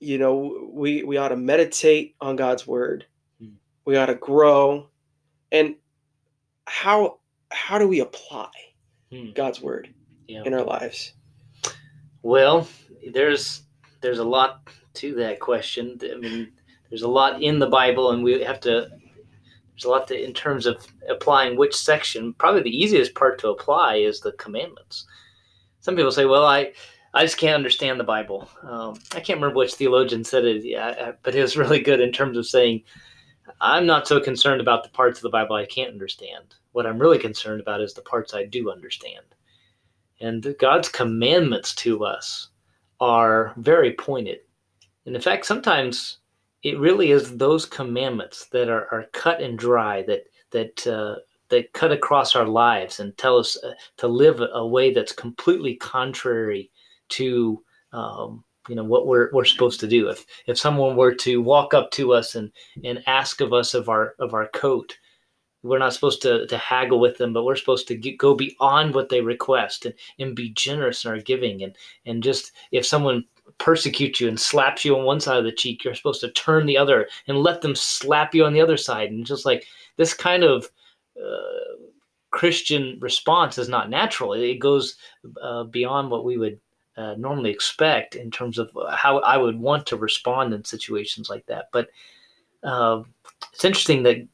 you 0.05 0.17
know 0.17 0.69
we 0.71 1.03
we 1.03 1.17
ought 1.17 1.29
to 1.29 1.35
meditate 1.37 2.15
on 2.21 2.35
god's 2.35 2.65
word 2.67 3.05
Hmm. 3.39 3.55
we 3.85 3.97
ought 3.97 4.05
to 4.07 4.15
grow 4.15 4.87
and 5.51 5.75
how 6.67 7.19
how 7.51 7.77
do 7.77 7.87
we 7.87 7.99
apply 8.01 8.49
Hmm. 9.11 9.31
God's 9.35 9.61
word 9.61 9.93
Yeah. 10.27 10.41
in 10.45 10.53
our 10.53 10.63
lives? 10.63 11.13
Well, 12.23 12.67
there's 13.13 13.61
there's 14.01 14.17
a 14.19 14.23
lot 14.23 14.67
to 14.95 15.13
that 15.15 15.39
question. 15.39 15.99
I 16.03 16.15
mean, 16.17 16.51
there's 16.89 17.03
a 17.03 17.07
lot 17.07 17.41
in 17.41 17.59
the 17.59 17.67
Bible, 17.67 18.11
and 18.11 18.23
we 18.23 18.41
have 18.43 18.59
to. 18.61 18.89
There's 19.71 19.85
a 19.85 19.89
lot 19.89 20.07
to, 20.07 20.15
in 20.21 20.33
terms 20.33 20.65
of 20.65 20.85
applying 21.07 21.55
which 21.55 21.75
section. 21.75 22.33
Probably 22.33 22.63
the 22.63 22.75
easiest 22.83 23.13
part 23.13 23.37
to 23.39 23.49
apply 23.49 23.97
is 23.97 24.19
the 24.21 24.31
commandments. 24.33 25.05
Some 25.81 25.95
people 25.95 26.11
say, 26.11 26.25
"Well, 26.25 26.45
I 26.45 26.73
I 27.15 27.23
just 27.23 27.37
can't 27.37 27.55
understand 27.55 27.99
the 27.99 28.03
Bible." 28.03 28.49
Um, 28.63 28.99
I 29.13 29.19
can't 29.19 29.39
remember 29.39 29.55
which 29.55 29.73
theologian 29.73 30.23
said 30.23 30.45
it, 30.45 30.63
yeah, 30.63 31.13
but 31.23 31.35
it 31.35 31.41
was 31.41 31.57
really 31.63 31.79
good 31.79 32.01
in 32.01 32.11
terms 32.11 32.37
of 32.37 32.45
saying, 32.45 32.83
"I'm 33.61 33.85
not 33.85 34.07
so 34.07 34.19
concerned 34.19 34.61
about 34.61 34.83
the 34.83 34.89
parts 34.89 35.17
of 35.19 35.23
the 35.23 35.29
Bible 35.29 35.55
I 35.55 35.65
can't 35.65 35.91
understand. 35.91 36.55
What 36.73 36.85
I'm 36.85 36.99
really 36.99 37.19
concerned 37.19 37.61
about 37.61 37.81
is 37.81 37.93
the 37.93 38.01
parts 38.01 38.33
I 38.33 38.45
do 38.45 38.71
understand." 38.71 39.25
And 40.21 40.55
God's 40.59 40.89
commandments 40.89 41.73
to 41.75 42.05
us 42.05 42.49
are 42.99 43.53
very 43.57 43.93
pointed. 43.93 44.39
And 45.05 45.15
in 45.15 45.21
fact, 45.21 45.45
sometimes 45.45 46.19
it 46.63 46.79
really 46.79 47.11
is 47.11 47.37
those 47.37 47.65
commandments 47.65 48.45
that 48.47 48.69
are, 48.69 48.87
are 48.91 49.05
cut 49.13 49.41
and 49.41 49.57
dry 49.57 50.03
that 50.03 50.23
that 50.51 50.87
uh, 50.87 51.15
that 51.49 51.73
cut 51.73 51.91
across 51.91 52.35
our 52.35 52.45
lives 52.45 52.99
and 52.99 53.15
tell 53.17 53.37
us 53.37 53.55
uh, 53.63 53.73
to 53.97 54.07
live 54.07 54.41
a 54.53 54.65
way 54.65 54.93
that's 54.93 55.11
completely 55.11 55.75
contrary 55.75 56.71
to 57.09 57.61
um, 57.93 58.43
you 58.67 58.75
know 58.75 58.83
what 58.83 59.07
we're, 59.07 59.29
we're 59.31 59.45
supposed 59.45 59.79
to 59.81 59.87
do. 59.87 60.09
If 60.09 60.25
if 60.47 60.57
someone 60.57 60.95
were 60.95 61.13
to 61.15 61.41
walk 61.41 61.73
up 61.73 61.91
to 61.91 62.13
us 62.13 62.35
and 62.35 62.51
and 62.83 63.03
ask 63.07 63.41
of 63.41 63.53
us 63.53 63.73
of 63.73 63.89
our 63.89 64.15
of 64.19 64.33
our 64.33 64.47
coat, 64.49 64.97
we're 65.65 65.79
not 65.79 65.93
supposed 65.93 66.21
to, 66.21 66.45
to 66.47 66.57
haggle 66.57 66.99
with 66.99 67.17
them, 67.17 67.33
but 67.33 67.43
we're 67.43 67.55
supposed 67.55 67.87
to 67.87 67.95
get, 67.95 68.17
go 68.17 68.35
beyond 68.35 68.93
what 68.93 69.09
they 69.09 69.21
request 69.21 69.85
and, 69.85 69.95
and 70.19 70.35
be 70.35 70.49
generous 70.49 71.03
in 71.03 71.11
our 71.11 71.19
giving. 71.19 71.63
And, 71.63 71.75
and 72.05 72.21
just 72.21 72.51
if 72.71 72.85
someone 72.85 73.25
persecutes 73.57 74.21
you 74.21 74.27
and 74.27 74.39
slaps 74.39 74.85
you 74.85 74.95
on 74.95 75.05
one 75.05 75.19
side 75.19 75.39
of 75.39 75.43
the 75.43 75.51
cheek, 75.51 75.83
you're 75.83 75.95
supposed 75.95 76.21
to 76.21 76.31
turn 76.31 76.67
the 76.67 76.77
other 76.77 77.07
and 77.27 77.39
let 77.39 77.61
them 77.61 77.75
slap 77.75 78.35
you 78.35 78.45
on 78.45 78.53
the 78.53 78.61
other 78.61 78.77
side. 78.77 79.09
And 79.09 79.25
just 79.25 79.45
like 79.45 79.65
this 79.97 80.13
kind 80.13 80.43
of 80.43 80.69
uh, 81.19 81.75
Christian 82.29 82.97
response 83.01 83.57
is 83.57 83.69
not 83.69 83.89
natural, 83.89 84.33
it 84.33 84.59
goes 84.59 84.97
uh, 85.41 85.63
beyond 85.63 86.11
what 86.11 86.25
we 86.25 86.37
would 86.37 86.59
uh, 86.97 87.15
normally 87.17 87.51
expect 87.51 88.15
in 88.15 88.31
terms 88.31 88.57
of 88.57 88.69
how 88.95 89.19
I 89.19 89.37
would 89.37 89.59
want 89.59 89.85
to 89.87 89.97
respond 89.97 90.53
in 90.53 90.63
situations 90.63 91.29
like 91.29 91.45
that. 91.47 91.69
But 91.71 91.89
uh, 92.63 93.03
it's 93.53 93.65
interesting 93.65 94.03
that 94.03 94.27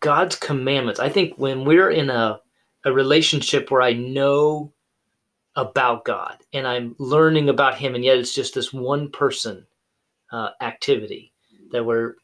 God's 0.00 0.36
commandments. 0.36 1.00
I 1.00 1.08
think 1.08 1.34
when 1.36 1.64
we're 1.64 1.90
in 1.90 2.10
a, 2.10 2.40
a 2.84 2.92
relationship 2.92 3.70
where 3.70 3.82
I 3.82 3.92
know 3.92 4.72
about 5.56 6.04
God 6.04 6.38
and 6.52 6.66
I'm 6.66 6.94
learning 6.98 7.48
about 7.48 7.76
Him, 7.76 7.94
and 7.94 8.04
yet 8.04 8.18
it's 8.18 8.34
just 8.34 8.54
this 8.54 8.72
one 8.72 9.10
person 9.10 9.66
uh, 10.32 10.50
activity 10.60 11.32
that 11.72 11.84
we're 11.84 12.14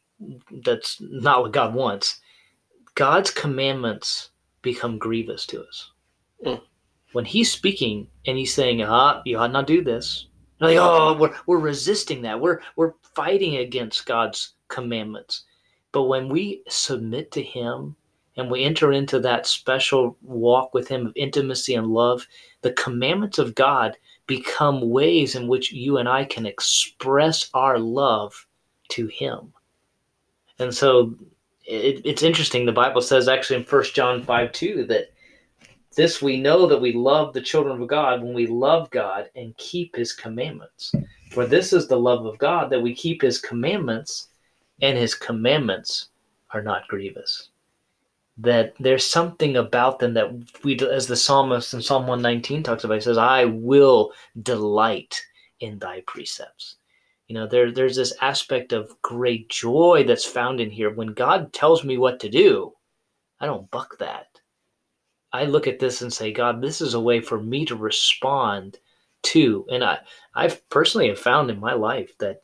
that's 0.63 0.97
not 1.01 1.41
what 1.41 1.51
God 1.51 1.73
wants. 1.73 2.19
God's 2.95 3.31
commandments 3.31 4.29
become 4.61 4.97
grievous 4.97 5.45
to 5.47 5.63
us. 5.63 5.91
Mm. 6.45 6.61
When 7.15 7.23
He's 7.23 7.49
speaking 7.49 8.09
and 8.27 8.37
He's 8.37 8.53
saying, 8.53 8.83
"Ah, 8.83 9.21
you 9.23 9.37
ought 9.37 9.53
not 9.53 9.67
do 9.67 9.81
this," 9.81 10.27
like, 10.59 10.75
oh, 10.75 11.15
we're 11.17 11.33
we're 11.45 11.59
resisting 11.59 12.21
that. 12.23 12.41
We're 12.41 12.59
we're 12.75 12.91
fighting 13.15 13.55
against 13.55 14.05
God's 14.05 14.55
commandments. 14.67 15.45
But 15.93 16.09
when 16.09 16.27
we 16.27 16.61
submit 16.67 17.31
to 17.31 17.41
Him 17.41 17.95
and 18.35 18.51
we 18.51 18.65
enter 18.65 18.91
into 18.91 19.21
that 19.21 19.47
special 19.47 20.17
walk 20.23 20.73
with 20.73 20.89
Him 20.89 21.07
of 21.07 21.13
intimacy 21.15 21.75
and 21.75 21.87
love, 21.87 22.27
the 22.63 22.73
commandments 22.73 23.39
of 23.39 23.55
God 23.55 23.95
become 24.27 24.89
ways 24.89 25.35
in 25.35 25.47
which 25.47 25.71
you 25.71 25.99
and 25.99 26.09
I 26.09 26.25
can 26.25 26.45
express 26.45 27.49
our 27.53 27.79
love 27.79 28.45
to 28.89 29.07
Him. 29.07 29.53
And 30.59 30.73
so 30.73 31.15
it, 31.65 32.01
it's 32.03 32.23
interesting. 32.23 32.65
The 32.65 32.73
Bible 32.73 32.99
says 32.99 33.29
actually 33.29 33.61
in 33.61 33.63
1 33.63 33.83
John 33.93 34.21
5 34.21 34.51
2 34.51 34.85
that 34.87 35.13
this 35.95 36.21
we 36.21 36.39
know 36.39 36.67
that 36.67 36.81
we 36.81 36.93
love 36.93 37.33
the 37.33 37.41
children 37.41 37.81
of 37.81 37.87
God 37.87 38.21
when 38.21 38.33
we 38.33 38.47
love 38.47 38.89
God 38.91 39.29
and 39.35 39.57
keep 39.57 39.95
His 39.95 40.13
commandments. 40.13 40.93
For 41.31 41.45
this 41.45 41.73
is 41.73 41.87
the 41.87 41.99
love 41.99 42.25
of 42.25 42.37
God 42.37 42.69
that 42.69 42.81
we 42.81 42.93
keep 42.93 43.21
His 43.21 43.39
commandments 43.39 44.29
and 44.81 44.97
his 44.97 45.15
commandments 45.15 46.09
are 46.51 46.61
not 46.61 46.87
grievous. 46.87 47.49
That 48.37 48.73
there's 48.79 49.05
something 49.05 49.55
about 49.55 49.99
them 49.99 50.13
that 50.15 50.29
we, 50.63 50.77
as 50.79 51.07
the 51.07 51.15
psalmist 51.15 51.73
in 51.73 51.81
Psalm 51.81 52.03
119 52.03 52.63
talks 52.63 52.83
about, 52.83 52.95
he 52.95 53.01
says, 53.01 53.17
I 53.17 53.45
will 53.45 54.11
delight 54.41 55.21
in 55.61 55.79
thy 55.79 56.03
precepts. 56.05 56.75
You 57.27 57.35
know, 57.35 57.47
there, 57.47 57.71
there's 57.71 57.95
this 57.95 58.13
aspect 58.21 58.73
of 58.73 59.01
great 59.01 59.49
joy 59.49 60.03
that's 60.05 60.25
found 60.25 60.59
in 60.59 60.69
here. 60.69 60.93
When 60.93 61.13
God 61.13 61.53
tells 61.53 61.83
me 61.83 61.97
what 61.97 62.19
to 62.19 62.29
do, 62.29 62.73
I 63.39 63.45
don't 63.45 63.71
buck 63.71 63.97
that. 63.99 64.27
I 65.33 65.45
look 65.45 65.67
at 65.67 65.79
this 65.79 66.01
and 66.01 66.13
say, 66.13 66.31
God, 66.31 66.61
this 66.61 66.81
is 66.81 66.93
a 66.93 66.99
way 66.99 67.19
for 67.19 67.39
me 67.39 67.65
to 67.65 67.75
respond 67.75 68.79
to. 69.23 69.65
And 69.71 69.83
I, 69.83 69.99
I've 70.33 70.67
personally 70.69 71.09
have 71.09 71.19
found 71.19 71.49
in 71.49 71.59
my 71.59 71.73
life 71.73 72.17
that 72.19 72.43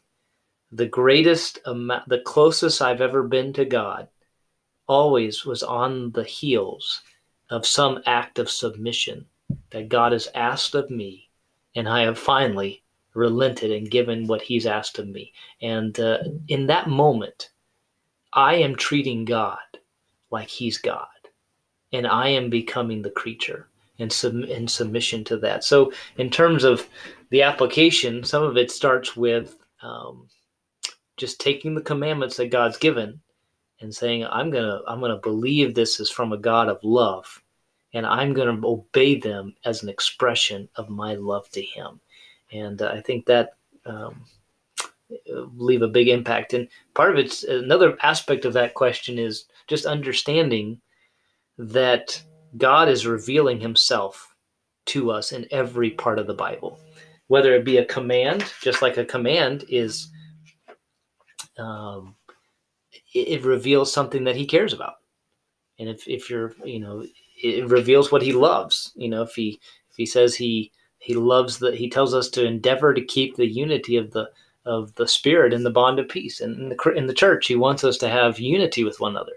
the 0.72 0.88
greatest 0.88 1.60
amount, 1.66 2.10
the 2.10 2.20
closest 2.20 2.82
I've 2.82 3.02
ever 3.02 3.24
been 3.24 3.54
to 3.54 3.66
God 3.66 4.08
always 4.88 5.46
was 5.46 5.64
on 5.64 6.12
the 6.12 6.24
heels 6.24 7.02
of 7.50 7.66
some 7.66 8.02
act 8.06 8.40
of 8.40 8.50
submission 8.50 9.26
that 9.72 9.90
God 9.90 10.12
has 10.12 10.30
asked 10.34 10.76
of 10.76 10.90
me. 10.90 11.30
And 11.76 11.88
I 11.88 12.02
have 12.02 12.18
finally 12.20 12.84
relented 13.14 13.72
and 13.72 13.90
given 13.90 14.28
what 14.28 14.42
He's 14.42 14.66
asked 14.66 15.00
of 15.00 15.08
me. 15.08 15.34
And 15.62 15.98
uh, 16.00 16.20
in 16.48 16.68
that 16.68 16.88
moment, 16.88 17.50
I 18.34 18.56
am 18.56 18.76
treating 18.76 19.26
God 19.26 19.60
like 20.30 20.48
He's 20.48 20.78
God. 20.78 21.08
And 21.94 22.08
I 22.08 22.30
am 22.30 22.50
becoming 22.50 23.02
the 23.02 23.10
creature 23.10 23.68
in, 23.98 24.10
sub- 24.10 24.36
in 24.36 24.68
submission 24.68 25.24
to 25.26 25.38
that. 25.38 25.64
So, 25.64 25.92
in 26.18 26.30
terms 26.30 26.64
of 26.64 26.88
the 27.30 27.42
application, 27.42 28.24
some 28.24 28.44
of 28.44 28.58
it 28.58 28.72
starts 28.72 29.16
with 29.16 29.58
um, 29.82 30.28
just 31.18 31.40
taking 31.40 31.76
the 31.76 31.82
commandments 31.82 32.38
that 32.38 32.52
God's 32.52 32.78
given 32.78 33.20
and 33.82 33.94
saying, 33.94 34.26
I'm 34.26 34.52
gonna 34.52 34.82
I'm 34.88 35.02
gonna 35.02 35.18
believe 35.18 35.74
this 35.74 36.00
is 36.00 36.10
from 36.10 36.34
a 36.34 36.38
God 36.38 36.70
of 36.70 36.84
love, 36.84 37.42
and 37.94 38.06
I'm 38.06 38.34
gonna 38.34 38.60
obey 38.66 39.16
them 39.16 39.56
as 39.66 39.84
an 39.84 39.90
expression 39.90 40.70
of 40.76 40.90
my 40.90 41.16
love 41.16 41.50
to 41.52 41.62
Him. 41.62 42.00
And 42.52 42.82
uh, 42.82 42.92
I 42.94 43.02
think 43.02 43.26
that 43.26 43.56
um, 43.86 44.24
leave 45.58 45.82
a 45.82 45.88
big 45.88 46.08
impact. 46.08 46.54
And 46.54 46.68
part 46.94 47.12
of 47.12 47.18
it's 47.18 47.44
another 47.44 47.98
aspect 48.04 48.46
of 48.46 48.54
that 48.54 48.74
question 48.74 49.18
is 49.18 49.46
just 49.68 49.86
understanding 49.86 50.80
that 51.58 52.22
God 52.58 52.90
is 52.90 53.06
revealing 53.08 53.60
Himself 53.60 54.36
to 54.88 55.12
us 55.12 55.32
in 55.32 55.48
every 55.52 55.92
part 55.92 56.20
of 56.20 56.28
the 56.28 56.34
Bible, 56.34 56.80
whether 57.28 57.54
it 57.56 57.66
be 57.66 57.78
a 57.78 57.86
command, 57.86 58.52
just 58.62 58.82
like 58.82 58.98
a 58.98 59.06
command 59.06 59.66
is 59.70 60.10
um, 61.58 62.16
it, 63.14 63.28
it, 63.28 63.44
reveals 63.44 63.94
something 63.94 64.24
that 64.24 64.36
he 64.36 64.46
cares 64.46 64.74
about. 64.74 64.96
And 65.80 65.90
if, 65.90 66.08
if 66.08 66.30
you're, 66.30 66.54
you 66.64 66.80
know, 66.80 67.06
it 67.42 67.68
reveals 67.68 68.12
what 68.12 68.22
he 68.22 68.34
loves. 68.34 68.92
You 68.96 69.10
know, 69.10 69.24
if 69.24 69.34
he 69.34 69.60
if 69.90 69.98
he 69.98 70.06
says 70.06 70.36
he 70.36 70.72
he 71.00 71.14
loves 71.14 71.60
that, 71.60 71.76
he 71.76 71.90
tells 71.90 72.14
us 72.14 72.30
to 72.30 72.46
endeavor 72.46 72.94
to 72.94 73.04
keep 73.04 73.36
the 73.36 73.48
unity 73.48 73.98
of 73.98 74.12
the 74.12 74.30
of 74.66 74.94
the 74.96 75.08
spirit 75.08 75.54
in 75.54 75.64
the 75.64 75.72
bond 75.72 76.00
of 76.00 76.08
peace. 76.08 76.42
And 76.42 76.58
in 76.60 76.70
the 76.70 76.94
in 76.96 77.08
the 77.08 77.14
church, 77.14 77.48
he 77.48 77.56
wants 77.56 77.84
us 77.84 77.98
to 78.00 78.10
have 78.10 78.40
unity 78.40 78.84
with 78.84 79.00
one 79.00 79.12
another 79.12 79.34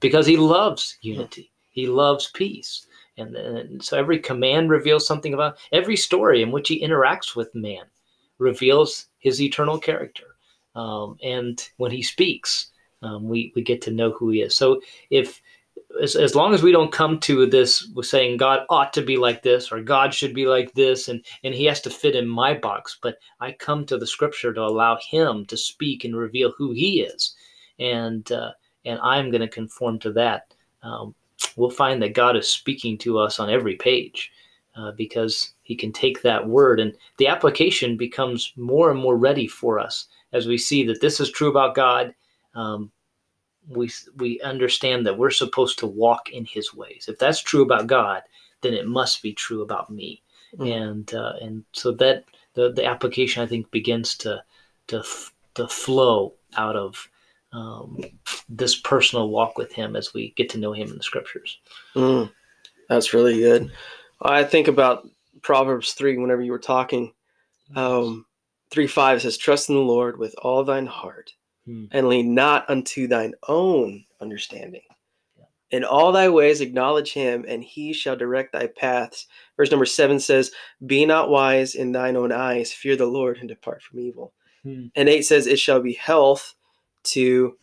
because 0.00 0.26
he 0.26 0.36
loves 0.36 0.96
unity. 1.02 1.50
He 1.78 1.86
loves 1.86 2.30
peace. 2.32 2.86
And, 3.16 3.34
and 3.36 3.82
so 3.82 3.98
every 3.98 4.18
command 4.18 4.70
reveals 4.70 5.06
something 5.06 5.34
about 5.34 5.58
every 5.72 5.96
story 5.96 6.42
in 6.42 6.52
which 6.52 6.68
he 6.68 6.82
interacts 6.82 7.34
with 7.34 7.54
man 7.54 7.84
reveals 8.38 9.06
his 9.18 9.42
eternal 9.42 9.78
character 9.78 10.38
um, 10.78 11.16
and 11.22 11.68
when 11.76 11.90
he 11.90 12.02
speaks, 12.02 12.70
um, 13.02 13.28
we 13.28 13.52
we 13.56 13.62
get 13.62 13.82
to 13.82 13.90
know 13.90 14.12
who 14.12 14.30
he 14.30 14.42
is. 14.42 14.54
So 14.54 14.80
if 15.10 15.42
as, 16.00 16.14
as 16.14 16.36
long 16.36 16.54
as 16.54 16.62
we 16.62 16.70
don't 16.70 16.92
come 16.92 17.18
to 17.20 17.46
this 17.46 17.90
saying 18.02 18.36
God 18.36 18.60
ought 18.70 18.92
to 18.92 19.02
be 19.02 19.16
like 19.16 19.42
this 19.42 19.72
or 19.72 19.80
God 19.80 20.14
should 20.14 20.34
be 20.34 20.46
like 20.46 20.72
this 20.74 21.08
and 21.08 21.24
and 21.42 21.52
he 21.52 21.64
has 21.64 21.80
to 21.82 21.90
fit 21.90 22.14
in 22.14 22.28
my 22.28 22.54
box, 22.54 22.96
but 23.02 23.18
I 23.40 23.52
come 23.52 23.86
to 23.86 23.98
the 23.98 24.06
Scripture 24.06 24.52
to 24.52 24.62
allow 24.62 24.98
Him 24.98 25.44
to 25.46 25.56
speak 25.56 26.04
and 26.04 26.16
reveal 26.16 26.52
who 26.56 26.72
He 26.72 27.00
is, 27.00 27.34
and 27.80 28.30
uh, 28.30 28.52
and 28.84 29.00
I'm 29.02 29.30
going 29.32 29.40
to 29.40 29.48
conform 29.48 29.98
to 30.00 30.12
that. 30.12 30.54
Um, 30.82 31.14
we'll 31.56 31.70
find 31.70 32.02
that 32.02 32.14
God 32.14 32.36
is 32.36 32.48
speaking 32.48 32.98
to 32.98 33.18
us 33.18 33.38
on 33.38 33.50
every 33.50 33.76
page. 33.76 34.32
Uh, 34.76 34.92
because 34.92 35.54
he 35.64 35.74
can 35.74 35.90
take 35.90 36.22
that 36.22 36.46
word 36.46 36.78
and 36.78 36.94
the 37.16 37.26
application 37.26 37.96
becomes 37.96 38.52
more 38.54 38.92
and 38.92 39.00
more 39.00 39.16
ready 39.16 39.48
for 39.48 39.80
us 39.80 40.06
as 40.32 40.46
we 40.46 40.58
see 40.58 40.84
that 40.86 41.00
this 41.00 41.20
is 41.20 41.30
true 41.30 41.48
about 41.48 41.74
God, 41.74 42.14
um, 42.54 42.90
we 43.68 43.90
we 44.16 44.40
understand 44.40 45.06
that 45.06 45.18
we're 45.18 45.30
supposed 45.30 45.78
to 45.78 45.86
walk 45.86 46.30
in 46.30 46.44
His 46.44 46.74
ways. 46.74 47.06
If 47.08 47.18
that's 47.18 47.42
true 47.42 47.62
about 47.62 47.86
God, 47.86 48.22
then 48.62 48.74
it 48.74 48.86
must 48.86 49.22
be 49.22 49.32
true 49.32 49.62
about 49.62 49.90
me. 49.90 50.22
Mm. 50.56 50.82
And 50.82 51.14
uh, 51.14 51.34
and 51.40 51.64
so 51.72 51.92
that 51.92 52.24
the 52.54 52.72
the 52.72 52.84
application 52.84 53.42
I 53.42 53.46
think 53.46 53.70
begins 53.70 54.16
to 54.18 54.42
to 54.88 55.02
to 55.54 55.68
flow 55.68 56.34
out 56.56 56.76
of 56.76 57.08
um, 57.52 57.98
this 58.48 58.80
personal 58.80 59.30
walk 59.30 59.58
with 59.58 59.72
Him 59.72 59.96
as 59.96 60.14
we 60.14 60.32
get 60.36 60.48
to 60.50 60.58
know 60.58 60.72
Him 60.72 60.88
in 60.88 60.96
the 60.96 61.02
Scriptures. 61.02 61.58
Mm. 61.94 62.30
That's 62.88 63.14
really 63.14 63.38
good. 63.38 63.70
I 64.22 64.44
think 64.44 64.68
about 64.68 65.08
Proverbs 65.42 65.92
three. 65.92 66.16
Whenever 66.16 66.42
you 66.42 66.52
were 66.52 66.58
talking, 66.58 67.12
um, 67.76 68.26
three 68.70 68.86
five 68.86 69.22
says, 69.22 69.36
"Trust 69.36 69.68
in 69.68 69.74
the 69.74 69.80
Lord 69.80 70.18
with 70.18 70.34
all 70.42 70.64
thine 70.64 70.86
heart." 70.86 71.32
Hmm. 71.68 71.84
and 71.90 72.08
lean 72.08 72.34
not 72.34 72.64
unto 72.70 73.06
thine 73.06 73.34
own 73.46 74.02
understanding. 74.22 74.80
In 75.70 75.84
all 75.84 76.12
thy 76.12 76.30
ways 76.30 76.62
acknowledge 76.62 77.12
him, 77.12 77.44
and 77.46 77.62
he 77.62 77.92
shall 77.92 78.16
direct 78.16 78.54
thy 78.54 78.68
paths. 78.68 79.26
Verse 79.54 79.70
number 79.70 79.84
seven 79.84 80.18
says, 80.18 80.50
Be 80.86 81.04
not 81.04 81.28
wise 81.28 81.74
in 81.74 81.92
thine 81.92 82.16
own 82.16 82.32
eyes, 82.32 82.72
fear 82.72 82.96
the 82.96 83.04
Lord, 83.04 83.36
and 83.36 83.50
depart 83.50 83.82
from 83.82 84.00
evil. 84.00 84.32
Hmm. 84.62 84.86
And 84.96 85.10
eight 85.10 85.26
says, 85.26 85.46
It 85.46 85.58
shall 85.58 85.82
be 85.82 85.92
health 85.92 86.54
to 87.04 87.56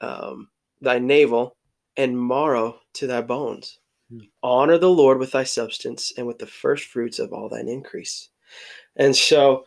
um, 0.00 0.48
thy 0.80 0.98
navel, 0.98 1.56
and 1.96 2.18
marrow 2.18 2.78
to 2.94 3.06
thy 3.06 3.20
bones. 3.20 3.78
Hmm. 4.10 4.18
Honor 4.42 4.78
the 4.78 4.90
Lord 4.90 5.18
with 5.18 5.32
thy 5.32 5.44
substance, 5.44 6.12
and 6.16 6.26
with 6.26 6.38
the 6.38 6.46
first 6.46 6.86
fruits 6.86 7.18
of 7.18 7.32
all 7.32 7.48
thine 7.48 7.68
increase. 7.68 8.30
And 8.96 9.14
so 9.14 9.64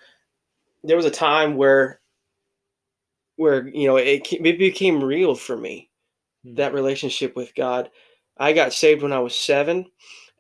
there 0.84 0.98
was 0.98 1.06
a 1.06 1.12
time 1.12 1.56
where 1.56 2.00
where 3.36 3.68
you 3.68 3.88
know 3.88 3.96
it, 3.96 4.28
it 4.32 4.60
became 4.60 5.04
real 5.04 5.36
for 5.36 5.58
me 5.58 5.90
hmm. 6.44 6.56
that 6.56 6.74
relationship 6.74 7.36
with 7.36 7.56
god 7.56 7.90
i 8.38 8.54
got 8.54 8.74
saved 8.74 9.02
when 9.02 9.14
i 9.14 9.20
was 9.20 9.36
seven 9.36 9.86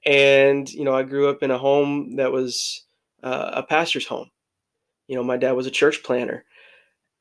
and 0.06 0.72
you 0.72 0.84
know 0.84 0.94
i 0.94 1.04
grew 1.04 1.30
up 1.30 1.42
in 1.44 1.52
a 1.52 1.58
home 1.58 2.16
that 2.16 2.32
was 2.32 2.86
uh, 3.24 3.52
a 3.54 3.64
pastor's 3.64 4.06
home 4.06 4.30
you 5.08 5.16
know 5.16 5.24
my 5.24 5.38
dad 5.38 5.54
was 5.54 5.66
a 5.66 5.72
church 5.72 6.04
planter 6.04 6.46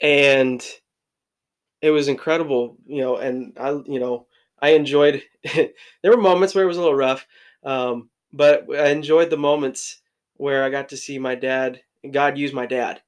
and 0.01 0.65
it 1.83 1.91
was 1.91 2.09
incredible 2.09 2.77
you 2.87 3.03
know 3.03 3.17
and 3.17 3.53
i 3.59 3.71
you 3.87 4.01
know 4.01 4.27
i 4.61 4.71
enjoyed 4.71 5.23
there 5.55 5.73
were 6.05 6.17
moments 6.17 6.55
where 6.55 6.65
it 6.65 6.69
was 6.69 6.77
a 6.77 6.81
little 6.81 6.95
rough 6.95 7.27
um, 7.65 8.09
but 8.33 8.65
i 8.75 8.89
enjoyed 8.89 9.29
the 9.31 9.37
moments 9.37 10.01
where 10.37 10.65
i 10.65 10.71
got 10.71 10.89
to 10.89 10.97
see 10.97 11.19
my 11.19 11.35
dad 11.35 11.81
god 12.11 12.39
use 12.39 12.53
my 12.53 12.67
dad 12.67 13.03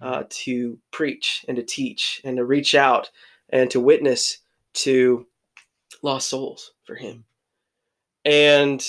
uh, 0.00 0.24
to 0.28 0.78
preach 0.90 1.44
and 1.48 1.56
to 1.56 1.62
teach 1.62 2.20
and 2.24 2.36
to 2.36 2.44
reach 2.44 2.74
out 2.74 3.10
and 3.50 3.70
to 3.70 3.80
witness 3.80 4.38
to 4.74 5.26
lost 6.02 6.28
souls 6.28 6.72
for 6.84 6.94
him. 6.94 7.24
And 8.24 8.84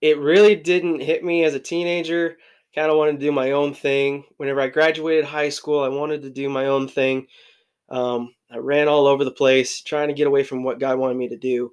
it 0.00 0.18
really 0.18 0.56
didn't 0.56 1.00
hit 1.00 1.24
me 1.24 1.44
as 1.44 1.54
a 1.54 1.60
teenager. 1.60 2.36
Kind 2.74 2.90
of 2.90 2.98
wanted 2.98 3.12
to 3.12 3.26
do 3.26 3.32
my 3.32 3.52
own 3.52 3.72
thing. 3.72 4.24
Whenever 4.36 4.60
I 4.60 4.68
graduated 4.68 5.24
high 5.24 5.48
school, 5.48 5.80
I 5.80 5.88
wanted 5.88 6.22
to 6.22 6.30
do 6.30 6.48
my 6.48 6.66
own 6.66 6.88
thing. 6.88 7.26
Um, 7.88 8.34
I 8.50 8.58
ran 8.58 8.88
all 8.88 9.06
over 9.06 9.24
the 9.24 9.30
place 9.30 9.80
trying 9.80 10.08
to 10.08 10.14
get 10.14 10.26
away 10.26 10.42
from 10.42 10.62
what 10.62 10.80
God 10.80 10.98
wanted 10.98 11.16
me 11.16 11.28
to 11.28 11.36
do. 11.36 11.72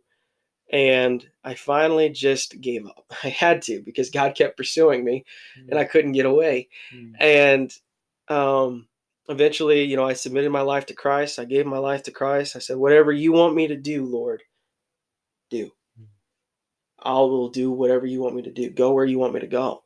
And 0.72 1.26
I 1.44 1.56
finally 1.56 2.10
just 2.10 2.60
gave 2.62 2.86
up. 2.86 3.06
I 3.24 3.30
had 3.30 3.62
to 3.64 3.82
because 3.82 4.10
God 4.10 4.36
kept 4.36 4.58
pursuing 4.58 5.04
me 5.04 5.26
mm. 5.60 5.70
and 5.70 5.80
I 5.80 5.84
couldn't 5.84 6.14
get 6.14 6.26
away. 6.26 6.70
Mm. 6.96 7.14
And 7.20 7.74
um, 8.28 8.88
eventually, 9.28 9.84
you 9.84 9.96
know, 9.96 10.06
I 10.06 10.14
submitted 10.14 10.52
my 10.52 10.62
life 10.62 10.86
to 10.88 10.94
Christ. 10.94 11.40
I 11.40 11.46
gave 11.46 11.66
my 11.66 11.78
life 11.78 12.04
to 12.04 12.12
Christ. 12.12 12.56
I 12.56 12.60
said, 12.60 12.78
whatever 12.78 13.12
you 13.12 13.34
want 13.34 13.56
me 13.56 13.68
to 13.68 13.76
do, 13.76 14.06
Lord, 14.06 14.44
do. 15.50 15.72
I 17.04 17.14
will 17.14 17.50
do 17.50 17.72
whatever 17.72 18.06
you 18.06 18.22
want 18.22 18.36
me 18.36 18.44
to 18.44 18.52
do. 18.52 18.70
Go 18.70 18.94
where 18.94 19.06
you 19.06 19.18
want 19.18 19.34
me 19.34 19.40
to 19.40 19.48
go. 19.48 19.84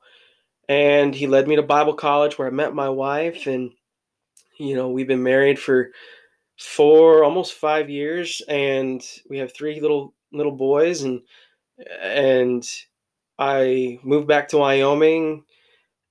And 0.68 1.16
he 1.16 1.28
led 1.28 1.48
me 1.48 1.56
to 1.56 1.64
Bible 1.64 1.94
college 1.94 2.38
where 2.38 2.48
I 2.48 2.52
met 2.52 2.76
my 2.76 2.90
wife. 2.90 3.48
And, 3.48 3.72
you 4.58 4.76
know, 4.76 4.89
we've 4.89 5.08
been 5.08 5.24
married 5.24 5.60
for 5.60 5.91
four, 6.58 7.24
almost 7.24 7.54
five 7.54 7.89
years. 7.89 8.41
And 8.48 9.02
we 9.30 9.38
have 9.38 9.54
three 9.54 9.80
little, 9.80 10.13
little 10.32 10.52
boys. 10.52 11.04
And, 11.04 11.22
and 12.02 12.65
I 13.38 14.00
moved 14.04 14.28
back 14.28 14.48
to 14.50 14.58
Wyoming 14.58 15.44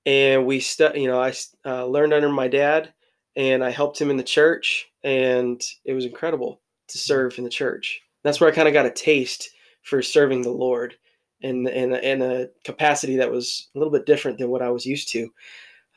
and 0.05 0.45
we 0.45 0.59
stu- 0.59 0.91
you 0.95 1.07
know 1.07 1.19
i 1.19 1.33
uh, 1.65 1.85
learned 1.85 2.13
under 2.13 2.29
my 2.29 2.47
dad 2.47 2.93
and 3.35 3.63
i 3.63 3.69
helped 3.69 3.99
him 3.99 4.09
in 4.09 4.17
the 4.17 4.23
church 4.23 4.87
and 5.03 5.61
it 5.83 5.93
was 5.93 6.05
incredible 6.05 6.61
to 6.87 6.97
serve 6.97 7.37
in 7.37 7.43
the 7.43 7.49
church 7.49 8.01
that's 8.23 8.39
where 8.39 8.49
i 8.49 8.53
kind 8.53 8.67
of 8.67 8.73
got 8.73 8.85
a 8.85 8.91
taste 8.91 9.49
for 9.81 10.01
serving 10.01 10.41
the 10.41 10.49
lord 10.49 10.95
in, 11.41 11.67
in, 11.67 11.93
in 11.93 12.21
a 12.21 12.47
capacity 12.63 13.17
that 13.17 13.31
was 13.31 13.69
a 13.75 13.77
little 13.77 13.91
bit 13.91 14.05
different 14.05 14.37
than 14.37 14.49
what 14.49 14.61
i 14.61 14.69
was 14.69 14.85
used 14.85 15.09
to 15.11 15.29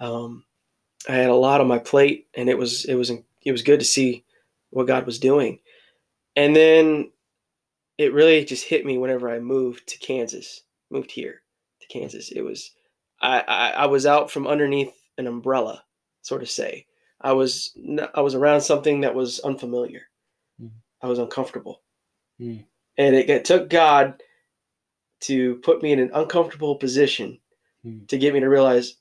um, 0.00 0.44
i 1.08 1.12
had 1.12 1.30
a 1.30 1.34
lot 1.34 1.61
on 1.61 1.68
my 1.68 1.78
plate 1.78 2.26
and 2.34 2.48
it 2.48 2.58
was 2.58 2.84
it 2.84 2.94
was 2.94 3.11
it 3.11 3.52
was 3.52 3.62
good 3.62 3.80
to 3.80 3.87
see 3.87 4.24
what 4.70 4.87
god 4.87 5.06
was 5.06 5.18
doing 5.18 5.58
and 6.37 6.54
then 6.54 7.11
it 7.98 8.12
really 8.12 8.44
just 8.44 8.64
hit 8.64 8.87
me 8.87 8.98
whenever 8.98 9.28
i 9.28 9.38
moved 9.38 9.87
to 9.87 9.98
kansas 9.98 10.62
moved 10.90 11.11
here 11.11 11.42
to 11.80 11.87
kansas 11.88 12.30
it 12.30 12.42
was 12.42 12.72
I, 13.20 13.40
I, 13.40 13.68
I 13.70 13.87
was 13.87 14.06
out 14.06 14.30
from 14.30 14.46
underneath 14.46 14.92
an 15.16 15.26
umbrella, 15.26 15.82
sort 16.22 16.42
of 16.42 16.50
say. 16.50 16.87
I 17.20 17.32
was 17.32 17.76
I 18.14 18.20
was 18.20 18.34
around 18.34 18.61
something 18.61 19.00
that 19.00 19.14
was 19.14 19.40
unfamiliar. 19.40 20.02
Mm. 20.62 20.70
I 21.02 21.08
was 21.08 21.18
uncomfortable, 21.18 21.82
mm. 22.40 22.64
and 22.96 23.16
it, 23.16 23.28
it, 23.28 23.44
took 23.44 23.68
God 23.68 24.22
to 25.22 25.56
put 25.56 25.82
me 25.82 25.90
in 25.90 25.98
an 25.98 26.12
uncomfortable 26.14 26.76
position 26.76 27.40
mm. 27.84 28.06
to 28.06 28.18
get 28.18 28.34
me 28.34 28.40
to 28.40 28.48
realize 28.48 28.94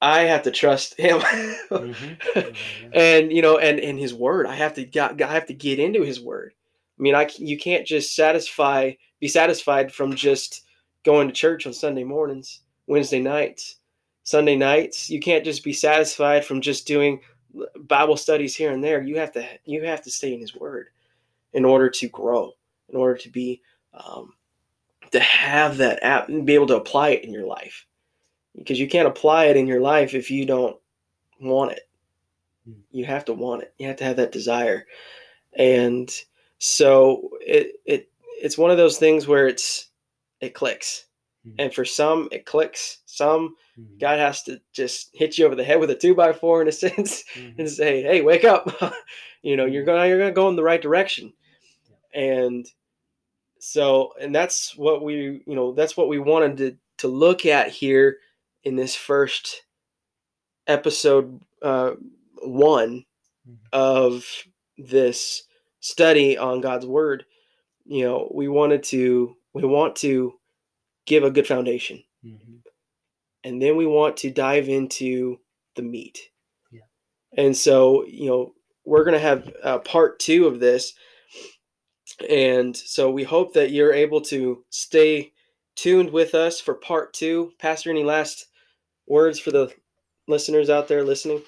I 0.00 0.22
have 0.22 0.42
to 0.42 0.50
trust 0.50 0.98
Him, 0.98 1.20
mm-hmm. 1.20 2.50
and 2.92 3.32
you 3.32 3.42
know, 3.42 3.58
and 3.58 3.78
in 3.78 3.96
His 3.96 4.12
Word. 4.12 4.46
I 4.46 4.54
have 4.54 4.74
to 4.74 4.84
got 4.84 5.20
I 5.20 5.32
have 5.32 5.46
to 5.46 5.54
get 5.54 5.78
into 5.78 6.02
His 6.02 6.20
Word. 6.20 6.52
I 6.98 7.02
mean, 7.02 7.14
I 7.14 7.28
you 7.38 7.58
can't 7.58 7.86
just 7.86 8.14
satisfy 8.14 8.92
be 9.20 9.28
satisfied 9.28 9.92
from 9.92 10.14
just 10.14 10.64
going 11.04 11.28
to 11.28 11.34
church 11.34 11.66
on 11.66 11.72
Sunday 11.72 12.04
mornings 12.04 12.60
Wednesday 12.86 13.20
nights, 13.20 13.76
Sunday 14.22 14.56
nights. 14.56 15.10
You 15.10 15.20
can't 15.20 15.44
just 15.44 15.64
be 15.64 15.72
satisfied 15.72 16.44
from 16.44 16.60
just 16.60 16.86
doing 16.86 17.20
Bible 17.80 18.16
studies 18.16 18.54
here 18.54 18.72
and 18.72 18.82
there. 18.82 19.02
You 19.02 19.18
have 19.18 19.32
to 19.32 19.46
you 19.64 19.84
have 19.84 20.02
to 20.02 20.10
stay 20.10 20.34
in 20.34 20.40
His 20.40 20.54
Word 20.54 20.88
in 21.52 21.64
order 21.64 21.88
to 21.88 22.08
grow, 22.08 22.52
in 22.88 22.96
order 22.96 23.16
to 23.16 23.30
be 23.30 23.62
um, 23.94 24.34
to 25.10 25.20
have 25.20 25.78
that 25.78 26.02
app 26.02 26.28
and 26.28 26.46
be 26.46 26.54
able 26.54 26.66
to 26.66 26.76
apply 26.76 27.10
it 27.10 27.24
in 27.24 27.32
your 27.32 27.46
life. 27.46 27.86
Because 28.56 28.80
you 28.80 28.88
can't 28.88 29.08
apply 29.08 29.46
it 29.46 29.56
in 29.56 29.66
your 29.66 29.80
life 29.80 30.14
if 30.14 30.30
you 30.30 30.46
don't 30.46 30.76
want 31.40 31.72
it. 31.72 31.88
Hmm. 32.64 32.80
You 32.90 33.04
have 33.04 33.24
to 33.26 33.34
want 33.34 33.62
it. 33.62 33.74
You 33.78 33.86
have 33.88 33.96
to 33.96 34.04
have 34.04 34.16
that 34.16 34.32
desire. 34.32 34.86
And 35.56 36.10
so 36.58 37.30
it 37.40 37.80
it 37.84 38.08
it's 38.40 38.58
one 38.58 38.70
of 38.70 38.76
those 38.76 38.98
things 38.98 39.26
where 39.26 39.46
it's 39.46 39.88
it 40.40 40.54
clicks 40.54 41.06
Mm-hmm. 41.46 41.60
And 41.60 41.74
for 41.74 41.84
some, 41.84 42.28
it 42.32 42.44
clicks. 42.44 42.98
Some, 43.06 43.56
mm-hmm. 43.78 43.98
God 43.98 44.18
has 44.18 44.42
to 44.44 44.60
just 44.72 45.10
hit 45.14 45.38
you 45.38 45.46
over 45.46 45.54
the 45.54 45.64
head 45.64 45.78
with 45.78 45.90
a 45.90 45.94
two 45.94 46.14
by 46.14 46.32
four 46.32 46.60
in 46.60 46.68
a 46.68 46.72
sense 46.72 47.24
mm-hmm. 47.34 47.60
and 47.60 47.70
say, 47.70 48.02
"Hey, 48.02 48.22
wake 48.22 48.44
up! 48.44 48.68
you 49.42 49.56
know, 49.56 49.64
you're 49.64 49.82
mm-hmm. 49.82 49.92
gonna 49.92 50.08
you're 50.08 50.18
gonna 50.18 50.32
go 50.32 50.48
in 50.48 50.56
the 50.56 50.62
right 50.62 50.82
direction." 50.82 51.32
And 52.14 52.66
so, 53.58 54.12
and 54.20 54.34
that's 54.34 54.76
what 54.76 55.02
we, 55.02 55.42
you 55.46 55.54
know, 55.54 55.72
that's 55.72 55.96
what 55.96 56.08
we 56.08 56.18
wanted 56.18 56.56
to 56.58 56.76
to 56.98 57.08
look 57.08 57.46
at 57.46 57.70
here 57.70 58.18
in 58.66 58.74
this 58.74 58.96
first 58.96 59.62
episode 60.66 61.40
uh, 61.62 61.92
one 62.42 63.04
mm-hmm. 63.48 63.54
of 63.72 64.26
this 64.76 65.44
study 65.78 66.36
on 66.36 66.60
God's 66.60 66.84
word. 66.84 67.24
You 67.84 68.04
know, 68.04 68.32
we 68.34 68.48
wanted 68.48 68.82
to 68.84 69.36
we 69.54 69.64
want 69.64 69.94
to 69.96 70.34
give 71.06 71.22
a 71.22 71.30
good 71.30 71.46
foundation. 71.46 72.02
Mm-hmm. 72.24 72.56
And 73.44 73.62
then 73.62 73.76
we 73.76 73.86
want 73.86 74.16
to 74.18 74.32
dive 74.32 74.68
into 74.68 75.38
the 75.76 75.82
meat. 75.82 76.18
Yeah. 76.72 76.80
And 77.38 77.56
so, 77.56 78.04
you 78.04 78.28
know, 78.28 78.52
we're 78.84 79.04
going 79.04 79.14
to 79.14 79.20
have 79.20 79.48
uh, 79.62 79.78
part 79.78 80.18
two 80.18 80.48
of 80.48 80.58
this. 80.58 80.92
And 82.28 82.76
so 82.76 83.12
we 83.12 83.22
hope 83.22 83.54
that 83.54 83.70
you're 83.70 83.92
able 83.92 84.22
to 84.22 84.64
stay 84.70 85.32
tuned 85.76 86.10
with 86.10 86.34
us 86.34 86.60
for 86.60 86.74
part 86.74 87.12
two. 87.14 87.52
Pastor, 87.60 87.90
any 87.90 88.02
last 88.02 88.48
words 89.06 89.38
for 89.38 89.50
the 89.50 89.72
listeners 90.28 90.70
out 90.70 90.88
there 90.88 91.04
listening? 91.04 91.42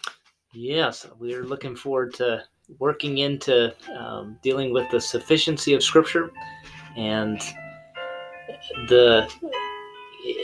Yes, 0.53 1.07
we're 1.19 1.45
looking 1.45 1.77
forward 1.77 2.15
to 2.15 2.45
working 2.79 3.19
into 3.19 3.75
um, 3.97 4.39
dealing 4.43 4.73
with 4.73 4.91
the 4.91 5.01
sufficiency 5.01 5.75
of 5.75 5.83
Scripture 5.83 6.31
and 6.97 7.41
the 8.89 9.29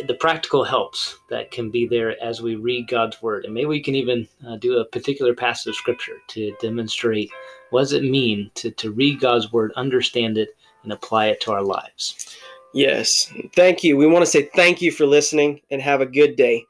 the 0.06 0.14
practical 0.14 0.64
helps 0.64 1.18
that 1.28 1.50
can 1.50 1.70
be 1.70 1.86
there 1.86 2.22
as 2.22 2.40
we 2.40 2.56
read 2.56 2.88
God's 2.88 3.20
word. 3.20 3.44
And 3.44 3.52
maybe 3.52 3.66
we 3.66 3.82
can 3.82 3.94
even 3.94 4.26
uh, 4.46 4.56
do 4.56 4.78
a 4.78 4.84
particular 4.84 5.34
passage 5.34 5.68
of 5.68 5.74
scripture 5.74 6.16
to 6.28 6.54
demonstrate 6.60 7.30
what 7.70 7.80
does 7.80 7.92
it 7.92 8.04
mean 8.04 8.50
to, 8.54 8.70
to 8.70 8.92
read 8.92 9.20
God's 9.20 9.52
word, 9.52 9.72
understand 9.76 10.38
it, 10.38 10.56
and 10.84 10.92
apply 10.92 11.26
it 11.26 11.40
to 11.42 11.52
our 11.52 11.62
lives. 11.62 12.36
Yes. 12.72 13.32
Thank 13.54 13.84
you. 13.84 13.96
We 13.96 14.06
want 14.06 14.24
to 14.24 14.30
say 14.30 14.48
thank 14.54 14.80
you 14.80 14.90
for 14.90 15.06
listening 15.06 15.60
and 15.70 15.82
have 15.82 16.00
a 16.00 16.06
good 16.06 16.36
day. 16.36 16.64